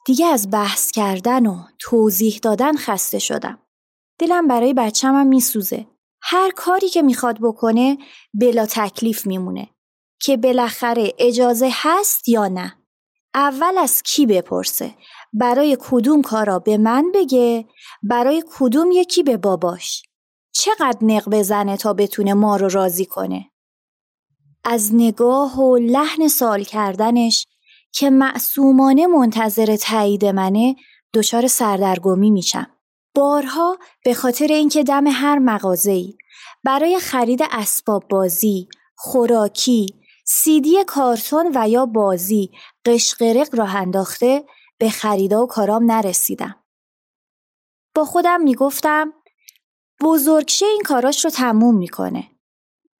دیگه 0.07 0.27
از 0.27 0.51
بحث 0.51 0.91
کردن 0.91 1.47
و 1.47 1.57
توضیح 1.81 2.39
دادن 2.43 2.77
خسته 2.77 3.19
شدم. 3.19 3.59
دلم 4.19 4.49
برای 4.49 4.75
بچم 4.75 5.15
هم 5.15 5.27
میسوزه. 5.27 5.87
هر 6.23 6.51
کاری 6.51 6.89
که 6.89 7.03
می‌خواد 7.03 7.39
بکنه 7.43 7.99
بلا 8.35 8.67
تکلیف 8.67 9.27
میمونه. 9.27 9.74
که 10.21 10.37
بالاخره 10.37 11.13
اجازه 11.19 11.71
هست 11.73 12.29
یا 12.29 12.49
نه. 12.49 12.75
اول 13.35 13.79
از 13.79 14.03
کی 14.03 14.27
بپرسه؟ 14.27 14.95
برای 15.33 15.77
کدوم 15.81 16.23
کارا 16.23 16.59
به 16.59 16.79
من 16.79 17.13
بگه؟ 17.15 17.65
برای 18.03 18.45
کدوم 18.59 18.91
یکی 18.93 19.23
به 19.23 19.37
باباش؟ 19.37 20.03
چقدر 20.53 20.99
نق 21.03 21.29
بزنه 21.29 21.77
تا 21.77 21.93
بتونه 21.93 22.35
ما 22.35 22.57
رو 22.57 22.69
راضی 22.69 23.07
کنه؟ 23.07 23.51
از 24.65 24.95
نگاه 24.95 25.61
و 25.61 25.77
لحن 25.77 26.29
سال 26.29 26.65
کردنش 26.65 27.47
که 27.93 28.11
معصومانه 28.11 29.07
منتظر 29.07 29.77
تایید 29.77 30.25
منه 30.25 30.77
دچار 31.15 31.47
سردرگمی 31.47 32.31
میشم. 32.31 32.67
بارها 33.15 33.79
به 34.05 34.15
خاطر 34.15 34.47
اینکه 34.47 34.83
دم 34.83 35.07
هر 35.07 35.39
مغازه‌ای 35.39 36.17
برای 36.65 36.99
خرید 36.99 37.41
اسباب 37.51 38.09
بازی، 38.09 38.69
خوراکی، 38.97 39.95
سیدی 40.25 40.85
کارتون 40.85 41.53
و 41.55 41.69
یا 41.69 41.87
بازی 41.87 42.51
قشقرق 42.85 43.49
راه 43.55 43.77
انداخته 43.77 44.45
به 44.79 44.91
خریدا 44.91 45.43
و 45.43 45.47
کارام 45.47 45.93
نرسیدم. 45.93 46.65
با 47.95 48.05
خودم 48.05 48.41
می‌گفتم 48.41 49.13
بزرگشه 50.01 50.67
این 50.67 50.83
کاراش 50.85 51.25
رو 51.25 51.31
تموم 51.31 51.77
می‌کنه. 51.77 52.31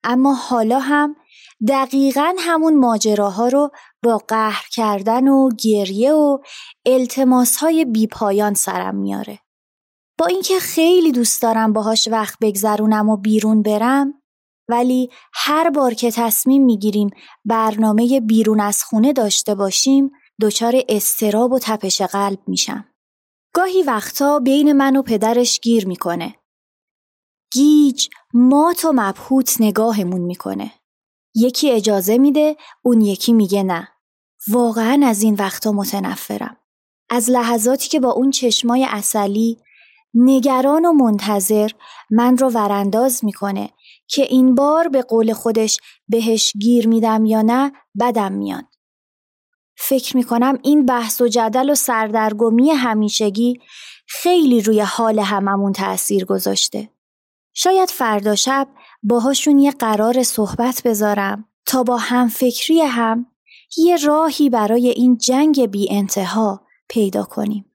اما 0.05 0.35
حالا 0.35 0.79
هم 0.79 1.17
دقیقا 1.69 2.35
همون 2.39 2.77
ماجراها 2.77 3.49
رو 3.49 3.71
با 4.03 4.19
قهر 4.29 4.67
کردن 4.73 5.29
و 5.29 5.49
گریه 5.59 6.13
و 6.13 6.39
التماس 6.87 7.57
های 7.57 7.85
بیپایان 7.85 8.55
سرم 8.55 8.95
میاره. 8.95 9.39
با 10.19 10.27
اینکه 10.27 10.59
خیلی 10.59 11.13
دوست 11.13 11.43
دارم 11.43 11.73
باهاش 11.73 12.09
وقت 12.09 12.39
بگذرونم 12.41 13.09
و 13.09 13.17
بیرون 13.17 13.63
برم 13.63 14.23
ولی 14.69 15.11
هر 15.35 15.71
بار 15.71 15.95
که 15.95 16.11
تصمیم 16.11 16.65
می‌گیریم 16.65 17.11
برنامه 17.45 18.21
بیرون 18.21 18.61
از 18.61 18.85
خونه 18.85 19.13
داشته 19.13 19.55
باشیم 19.55 20.11
دچار 20.41 20.75
استراب 20.89 21.53
و 21.53 21.59
تپش 21.63 22.03
قلب 22.03 22.39
میشم. 22.47 22.85
گاهی 23.55 23.83
وقتا 23.83 24.39
بین 24.39 24.73
من 24.73 24.97
و 24.97 25.03
پدرش 25.03 25.61
گیر 25.61 25.87
می‌کنه. 25.87 26.35
گیج 27.53 28.09
مات 28.35 28.85
و 28.85 28.93
مبهوت 28.95 29.57
نگاهمون 29.61 30.21
می‌کنه. 30.21 30.73
یکی 31.35 31.71
اجازه 31.71 32.19
میده 32.19 32.57
اون 32.85 33.01
یکی 33.01 33.33
میگه 33.33 33.63
نه. 33.63 33.89
واقعا 34.49 35.01
از 35.07 35.23
این 35.23 35.35
وقتا 35.35 35.73
متنفرم. 35.73 36.57
از 37.11 37.31
لحظاتی 37.31 37.89
که 37.89 38.01
با 38.01 38.11
اون 38.11 38.31
چشمای 38.31 38.87
اصلی 38.91 39.59
نگران 40.15 40.85
و 40.85 40.93
منتظر 40.93 41.71
من 42.11 42.37
رو 42.37 42.51
ورانداز 42.51 43.25
می‌کنه 43.25 43.71
که 44.15 44.23
این 44.23 44.55
بار 44.55 44.89
به 44.89 45.03
قول 45.03 45.33
خودش 45.33 45.79
بهش 46.09 46.53
گیر 46.61 46.89
میدم 46.89 47.25
یا 47.25 47.43
نه 47.43 47.73
بدم 48.01 48.33
میاد. 48.33 48.65
فکر 49.77 50.17
می‌کنم 50.17 50.59
این 50.63 50.87
بحث 50.87 51.21
و 51.21 51.29
جدل 51.29 51.71
و 51.71 51.75
سردرگمی 51.75 52.71
همیشگی 52.71 53.61
خیلی 54.07 54.61
روی 54.61 54.81
حال 54.81 55.19
هممون 55.19 55.73
تأثیر 55.73 56.25
گذاشته. 56.25 56.91
شاید 57.55 57.91
فردا 57.91 58.35
شب 58.35 58.69
باهاشون 59.03 59.59
یه 59.59 59.71
قرار 59.71 60.23
صحبت 60.23 60.83
بذارم 60.85 61.49
تا 61.67 61.83
با 61.83 61.97
همفکری 61.97 62.81
هم 62.81 63.27
یه 63.77 63.97
راهی 63.97 64.51
برای 64.51 64.89
این 64.89 65.17
جنگ 65.17 65.67
بی 65.67 65.89
انتها 65.91 66.67
پیدا 66.89 67.23
کنیم. 67.23 67.74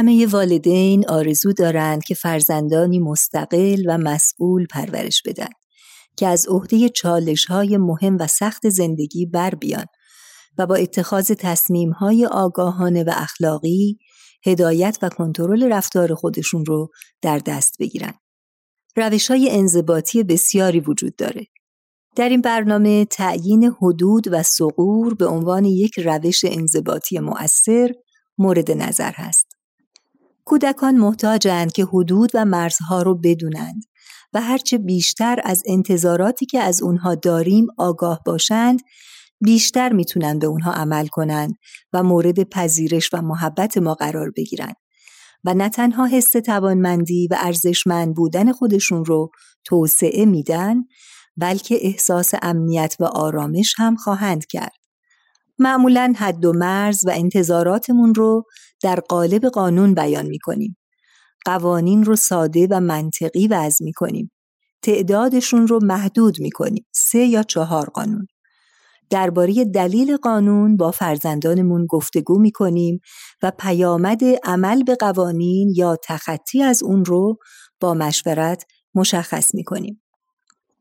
همه 0.00 0.26
والدین 0.26 1.08
آرزو 1.08 1.52
دارند 1.52 2.04
که 2.04 2.14
فرزندانی 2.14 2.98
مستقل 2.98 3.82
و 3.86 3.98
مسئول 3.98 4.66
پرورش 4.66 5.22
بدن 5.26 5.48
که 6.16 6.26
از 6.26 6.46
عهده 6.48 6.88
چالش 6.88 7.44
های 7.44 7.76
مهم 7.76 8.16
و 8.20 8.26
سخت 8.26 8.68
زندگی 8.68 9.26
بر 9.26 9.54
بیان 9.54 9.84
و 10.58 10.66
با 10.66 10.74
اتخاذ 10.74 11.32
تصمیم 11.38 11.90
های 11.90 12.26
آگاهانه 12.26 13.04
و 13.04 13.10
اخلاقی 13.16 13.98
هدایت 14.46 14.98
و 15.02 15.08
کنترل 15.08 15.72
رفتار 15.72 16.14
خودشون 16.14 16.64
رو 16.64 16.88
در 17.22 17.38
دست 17.38 17.76
بگیرن. 17.80 18.14
روش 18.96 19.30
های 19.30 19.50
انضباطی 19.50 20.22
بسیاری 20.22 20.80
وجود 20.80 21.16
داره. 21.16 21.46
در 22.16 22.28
این 22.28 22.40
برنامه 22.40 23.04
تعیین 23.04 23.64
حدود 23.64 24.24
و 24.32 24.42
سقور 24.42 25.14
به 25.14 25.26
عنوان 25.26 25.64
یک 25.64 25.98
روش 25.98 26.44
انضباطی 26.44 27.18
مؤثر 27.18 27.92
مورد 28.38 28.70
نظر 28.70 29.12
هست. 29.12 29.49
کودکان 30.50 30.96
محتاجند 30.96 31.72
که 31.72 31.84
حدود 31.84 32.30
و 32.34 32.44
مرزها 32.44 33.02
رو 33.02 33.14
بدونند 33.14 33.84
و 34.32 34.40
هرچه 34.40 34.78
بیشتر 34.78 35.40
از 35.44 35.62
انتظاراتی 35.66 36.46
که 36.46 36.60
از 36.60 36.82
اونها 36.82 37.14
داریم 37.14 37.66
آگاه 37.78 38.20
باشند 38.26 38.80
بیشتر 39.40 39.92
می‌تونن 39.92 40.38
به 40.38 40.46
اونها 40.46 40.72
عمل 40.72 41.06
کنند 41.06 41.54
و 41.92 42.02
مورد 42.02 42.42
پذیرش 42.42 43.10
و 43.12 43.22
محبت 43.22 43.78
ما 43.78 43.94
قرار 43.94 44.30
بگیرند 44.36 44.74
و 45.44 45.54
نه 45.54 45.68
تنها 45.68 46.06
حس 46.06 46.30
توانمندی 46.30 47.28
و 47.30 47.36
ارزشمند 47.40 48.14
بودن 48.14 48.52
خودشون 48.52 49.04
رو 49.04 49.30
توسعه 49.64 50.24
میدن 50.24 50.76
بلکه 51.36 51.78
احساس 51.80 52.32
امنیت 52.42 52.96
و 53.00 53.04
آرامش 53.04 53.74
هم 53.76 53.96
خواهند 53.96 54.46
کرد. 54.46 54.80
معمولا 55.58 56.14
حد 56.16 56.44
و 56.44 56.52
مرز 56.52 57.06
و 57.06 57.10
انتظاراتمون 57.14 58.14
رو 58.14 58.44
در 58.82 59.00
قالب 59.00 59.46
قانون 59.46 59.94
بیان 59.94 60.26
می 60.26 60.38
کنیم. 60.38 60.76
قوانین 61.44 62.04
رو 62.04 62.16
ساده 62.16 62.68
و 62.70 62.80
منطقی 62.80 63.48
وضع 63.48 63.84
می 63.84 63.92
کنیم. 63.92 64.30
تعدادشون 64.82 65.66
رو 65.66 65.78
محدود 65.82 66.40
می‌کنیم 66.40 66.86
سه 66.94 67.18
یا 67.18 67.42
چهار 67.42 67.90
قانون 67.90 68.26
درباره 69.10 69.64
دلیل 69.64 70.16
قانون 70.16 70.76
با 70.76 70.90
فرزندانمون 70.90 71.86
گفتگو 71.86 72.38
می‌کنیم 72.38 73.00
و 73.42 73.52
پیامد 73.58 74.20
عمل 74.44 74.82
به 74.82 74.94
قوانین 74.94 75.72
یا 75.76 75.96
تخطی 76.04 76.62
از 76.62 76.82
اون 76.82 77.04
رو 77.04 77.36
با 77.80 77.94
مشورت 77.94 78.64
مشخص 78.94 79.54
می‌کنیم 79.54 80.02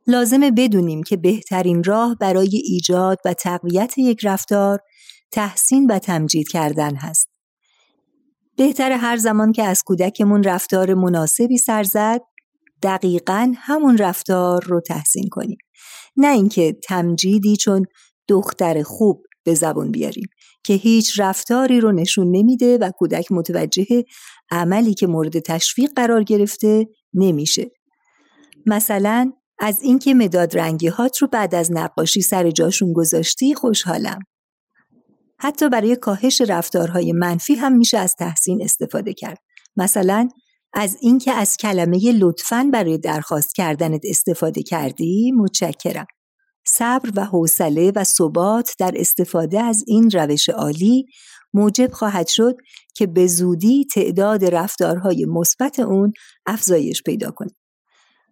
لازمه 0.07 0.51
بدونیم 0.51 1.03
که 1.03 1.17
بهترین 1.17 1.83
راه 1.83 2.15
برای 2.15 2.61
ایجاد 2.65 3.17
و 3.25 3.33
تقویت 3.33 3.97
یک 3.97 4.25
رفتار 4.25 4.79
تحسین 5.31 5.91
و 5.91 5.99
تمجید 5.99 6.47
کردن 6.47 6.95
هست. 6.95 7.28
بهتر 8.59 8.91
هر 8.91 9.17
زمان 9.17 9.51
که 9.51 9.63
از 9.63 9.83
کودکمون 9.83 10.43
رفتار 10.43 10.93
مناسبی 10.93 11.57
سر 11.57 11.83
زد 11.83 12.21
دقیقا 12.83 13.53
همون 13.57 13.97
رفتار 13.97 14.63
رو 14.63 14.81
تحسین 14.81 15.27
کنیم. 15.31 15.57
نه 16.17 16.27
اینکه 16.27 16.77
تمجیدی 16.83 17.57
چون 17.57 17.85
دختر 18.27 18.83
خوب 18.83 19.23
به 19.43 19.53
زبون 19.53 19.91
بیاریم 19.91 20.27
که 20.63 20.73
هیچ 20.73 21.19
رفتاری 21.19 21.79
رو 21.79 21.91
نشون 21.91 22.31
نمیده 22.31 22.77
و 22.77 22.91
کودک 22.91 23.31
متوجه 23.31 24.03
عملی 24.51 24.93
که 24.93 25.07
مورد 25.07 25.39
تشویق 25.39 25.91
قرار 25.95 26.23
گرفته 26.23 26.87
نمیشه. 27.13 27.71
مثلا 28.65 29.31
از 29.59 29.81
اینکه 29.81 30.13
مداد 30.13 30.57
رنگی 30.57 30.87
هات 30.87 31.17
رو 31.17 31.27
بعد 31.27 31.55
از 31.55 31.71
نقاشی 31.71 32.21
سر 32.21 32.51
جاشون 32.51 32.93
گذاشتی 32.93 33.55
خوشحالم. 33.55 34.19
حتی 35.39 35.69
برای 35.69 35.95
کاهش 35.95 36.41
رفتارهای 36.41 37.13
منفی 37.13 37.55
هم 37.55 37.77
میشه 37.77 37.97
از 37.97 38.15
تحسین 38.15 38.63
استفاده 38.63 39.13
کرد. 39.13 39.37
مثلا 39.75 40.29
از 40.73 40.97
اینکه 41.01 41.31
از 41.31 41.57
کلمه 41.57 42.11
لطفاً 42.11 42.69
برای 42.73 42.97
درخواست 42.97 43.55
کردنت 43.55 44.01
استفاده 44.03 44.63
کردی 44.63 45.31
متشکرم. 45.31 46.05
صبر 46.67 47.11
و 47.15 47.25
حوصله 47.25 47.91
و 47.95 48.03
ثبات 48.03 48.75
در 48.79 48.91
استفاده 48.95 49.61
از 49.61 49.83
این 49.87 50.11
روش 50.11 50.49
عالی 50.49 51.05
موجب 51.53 51.91
خواهد 51.91 52.27
شد 52.27 52.55
که 52.95 53.07
به 53.07 53.27
زودی 53.27 53.85
تعداد 53.93 54.45
رفتارهای 54.45 55.25
مثبت 55.25 55.79
اون 55.79 56.13
افزایش 56.45 57.03
پیدا 57.03 57.31
کنه. 57.31 57.49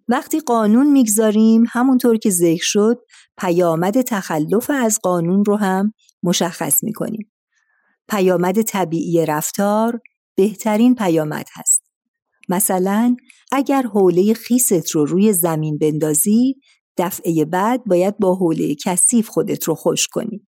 وقتی 0.08 0.40
قانون 0.40 0.92
می‌گذاریم 0.92 1.64
همونطور 1.70 2.18
که 2.18 2.30
ذکر 2.30 2.64
شد 2.64 2.98
پیامد 3.38 4.02
تخلف 4.02 4.70
از 4.74 5.00
قانون 5.04 5.46
رو 5.46 5.56
هم 5.56 5.94
مشخص 6.24 6.84
می‌کنیم. 6.84 7.32
پیامد 8.10 8.62
طبیعی 8.62 9.26
رفتار 9.26 10.02
بهترین 10.36 10.96
پیامد 10.96 11.48
هست. 11.54 11.84
مثلا 12.50 13.16
اگر 13.52 13.82
حوله 13.82 14.34
خیست 14.34 14.90
رو 14.90 15.06
روی 15.06 15.34
زمین 15.34 15.78
بندازی 15.78 16.56
دفعه 16.98 17.46
بعد 17.46 17.84
باید 17.86 18.18
با 18.18 18.36
حوله 18.36 18.76
کثیف 18.86 19.28
خودت 19.28 19.64
رو 19.64 19.76
خوش 19.76 20.08
کنی. 20.08 20.48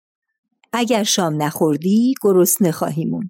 اگر 0.73 1.03
شام 1.03 1.41
نخوردی 1.41 2.13
گرسنه 2.21 2.71
خواهی 2.71 3.05
موند. 3.05 3.29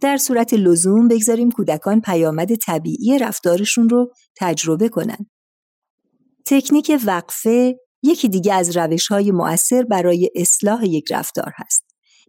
در 0.00 0.16
صورت 0.16 0.54
لزوم 0.54 1.08
بگذاریم 1.08 1.50
کودکان 1.50 2.00
پیامد 2.00 2.54
طبیعی 2.54 3.18
رفتارشون 3.18 3.88
رو 3.88 4.12
تجربه 4.36 4.88
کنند. 4.88 5.30
تکنیک 6.46 7.00
وقفه 7.06 7.78
یکی 8.02 8.28
دیگه 8.28 8.54
از 8.54 8.76
روش 8.76 9.06
های 9.08 9.30
مؤثر 9.30 9.82
برای 9.82 10.30
اصلاح 10.34 10.86
یک 10.86 11.12
رفتار 11.12 11.52
هست. 11.56 11.84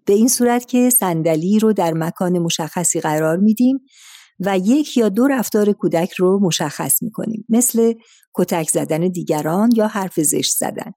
به 0.05 0.13
این 0.13 0.27
صورت 0.27 0.65
که 0.65 0.89
صندلی 0.89 1.59
رو 1.59 1.73
در 1.73 1.93
مکان 1.93 2.39
مشخصی 2.39 2.99
قرار 2.99 3.37
میدیم 3.37 3.79
و 4.39 4.57
یک 4.57 4.97
یا 4.97 5.09
دو 5.09 5.27
رفتار 5.27 5.71
کودک 5.71 6.13
رو 6.13 6.39
مشخص 6.41 7.03
می‌کنیم 7.03 7.45
مثل 7.49 7.93
کتک 8.33 8.69
زدن 8.69 8.99
دیگران 8.99 9.69
یا 9.75 9.87
حرف 9.87 10.19
زشت 10.19 10.57
زدن 10.57 10.91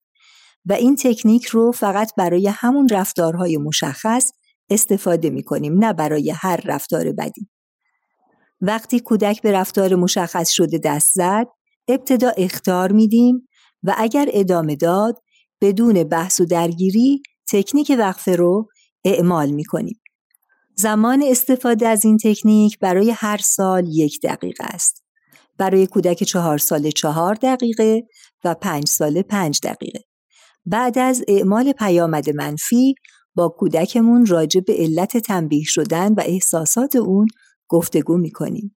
و 0.67 0.73
این 0.73 0.97
تکنیک 0.97 1.45
رو 1.47 1.73
فقط 1.73 2.11
برای 2.17 2.49
همون 2.49 2.89
رفتارهای 2.89 3.57
مشخص 3.57 4.33
استفاده 4.71 5.31
می‌کنیم 5.31 5.85
نه 5.85 5.93
برای 5.93 6.31
هر 6.31 6.61
رفتار 6.65 7.13
بدی. 7.13 7.49
وقتی 8.61 9.01
کودک 9.01 9.43
به 9.43 9.53
رفتار 9.53 9.95
مشخص 9.95 10.51
شده 10.51 10.79
دست 10.79 11.11
زد 11.15 11.47
ابتدا 11.89 12.33
اختار 12.37 12.93
میدیم 12.93 13.49
و 13.83 13.95
اگر 13.97 14.29
ادامه 14.33 14.77
داد 14.77 15.19
بدون 15.61 16.05
بحث 16.05 16.41
و 16.41 16.45
درگیری 16.45 17.23
تکنیک 17.53 17.93
وقفه 17.99 18.37
رو 18.37 18.69
اعمال 19.05 19.51
می‌کنیم. 19.51 20.01
زمان 20.75 21.23
استفاده 21.23 21.89
از 21.89 22.05
این 22.05 22.19
تکنیک 22.25 22.79
برای 22.79 23.11
هر 23.11 23.37
سال 23.37 23.89
یک 23.89 24.21
دقیقه 24.23 24.65
است. 24.65 25.03
برای 25.59 25.87
کودک 25.87 26.25
چهار 26.25 26.59
سال 26.59 26.91
چهار 26.91 27.35
دقیقه 27.35 28.03
و 28.45 28.55
پنج 28.55 28.89
سال 28.89 29.23
پنج 29.23 29.61
دقیقه. 29.63 30.01
بعد 30.67 30.99
از 30.99 31.25
اعمال 31.29 31.73
پیامد 31.73 32.31
منفی 32.31 32.95
با 33.35 33.49
کودکمون 33.49 34.27
راجع 34.27 34.61
به 34.61 34.75
علت 34.75 35.17
تنبیه 35.17 35.65
شدن 35.67 36.13
و 36.13 36.23
احساسات 36.27 36.97
اون 36.97 37.27
گفتگو 37.69 38.17
می‌کنیم. 38.17 38.76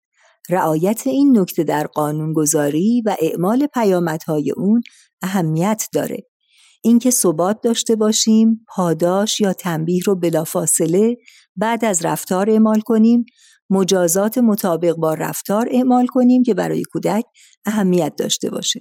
رعایت 0.48 1.06
این 1.06 1.38
نکته 1.38 1.64
در 1.64 1.86
قانونگذاری 1.86 3.02
و 3.06 3.16
اعمال 3.20 3.66
پیامدهای 3.66 4.52
اون 4.56 4.82
اهمیت 5.22 5.88
داره. 5.92 6.18
اینکه 6.82 7.10
ثبات 7.10 7.60
داشته 7.62 7.96
باشیم، 7.96 8.64
پاداش 8.68 9.40
یا 9.40 9.52
تنبیه 9.52 10.02
رو 10.06 10.14
بلافاصله 10.14 11.16
بعد 11.56 11.84
از 11.84 12.04
رفتار 12.04 12.50
اعمال 12.50 12.80
کنیم، 12.80 13.24
مجازات 13.70 14.38
مطابق 14.38 14.94
با 14.96 15.14
رفتار 15.14 15.68
اعمال 15.70 16.06
کنیم 16.06 16.42
که 16.42 16.54
برای 16.54 16.82
کودک 16.92 17.24
اهمیت 17.64 18.12
داشته 18.16 18.50
باشه. 18.50 18.80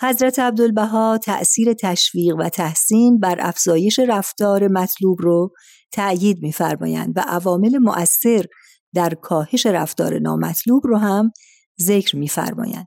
حضرت 0.00 0.38
عبدالبها 0.38 1.18
تأثیر 1.18 1.72
تشویق 1.72 2.36
و 2.38 2.48
تحسین 2.48 3.18
بر 3.20 3.36
افزایش 3.40 3.98
رفتار 3.98 4.68
مطلوب 4.68 5.22
رو 5.22 5.52
تأیید 5.92 6.42
می‌فرمایند 6.42 7.12
و 7.16 7.20
عوامل 7.20 7.78
مؤثر 7.78 8.44
در 8.94 9.14
کاهش 9.14 9.66
رفتار 9.66 10.18
نامطلوب 10.18 10.86
رو 10.86 10.96
هم 10.96 11.32
ذکر 11.80 12.16
می‌فرمایند. 12.16 12.86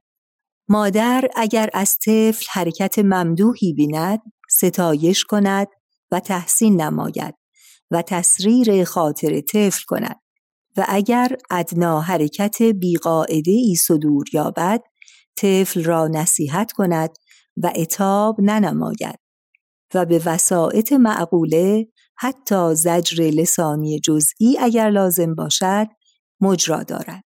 مادر 0.68 1.28
اگر 1.36 1.70
از 1.74 1.98
طفل 1.98 2.46
حرکت 2.52 3.00
ممدوحی 3.00 3.74
بیند 3.74 4.20
ستایش 4.50 5.24
کند 5.24 5.68
و 6.12 6.20
تحسین 6.20 6.82
نماید 6.82 7.36
و 7.92 8.02
تسریر 8.02 8.84
خاطر 8.84 9.42
طفل 9.42 9.84
کند 9.88 10.20
و 10.78 10.86
اگر 10.88 11.36
ادنا 11.50 12.02
حرکت 12.02 12.62
بیقاعده 12.62 13.52
ای 13.52 13.76
صدور 13.76 14.26
یابد 14.34 14.82
طفل 15.36 15.84
را 15.84 16.08
نصیحت 16.08 16.72
کند 16.72 17.10
و 17.58 17.72
اتاب 17.76 18.42
ننماید 18.42 19.20
و 19.94 20.06
به 20.06 20.22
وسائط 20.26 20.94
معقوله 20.94 21.88
حتی 22.22 22.76
زجر 22.76 23.24
لسانی 23.24 24.00
جزئی 24.00 24.58
اگر 24.60 24.90
لازم 24.90 25.36
باشد 25.36 25.88
مجرا 26.42 26.84
دارد. 26.84 27.24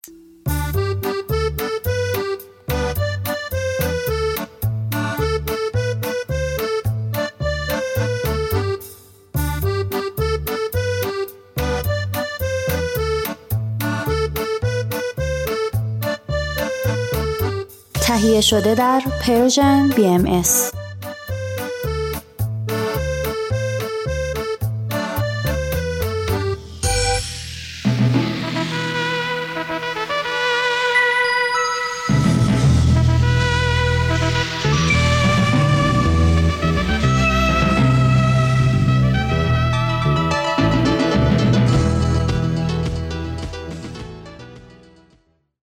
تهیه 17.94 18.40
شده 18.40 18.74
در 18.74 19.02
پرژن 19.26 19.90
BMS 19.90 20.83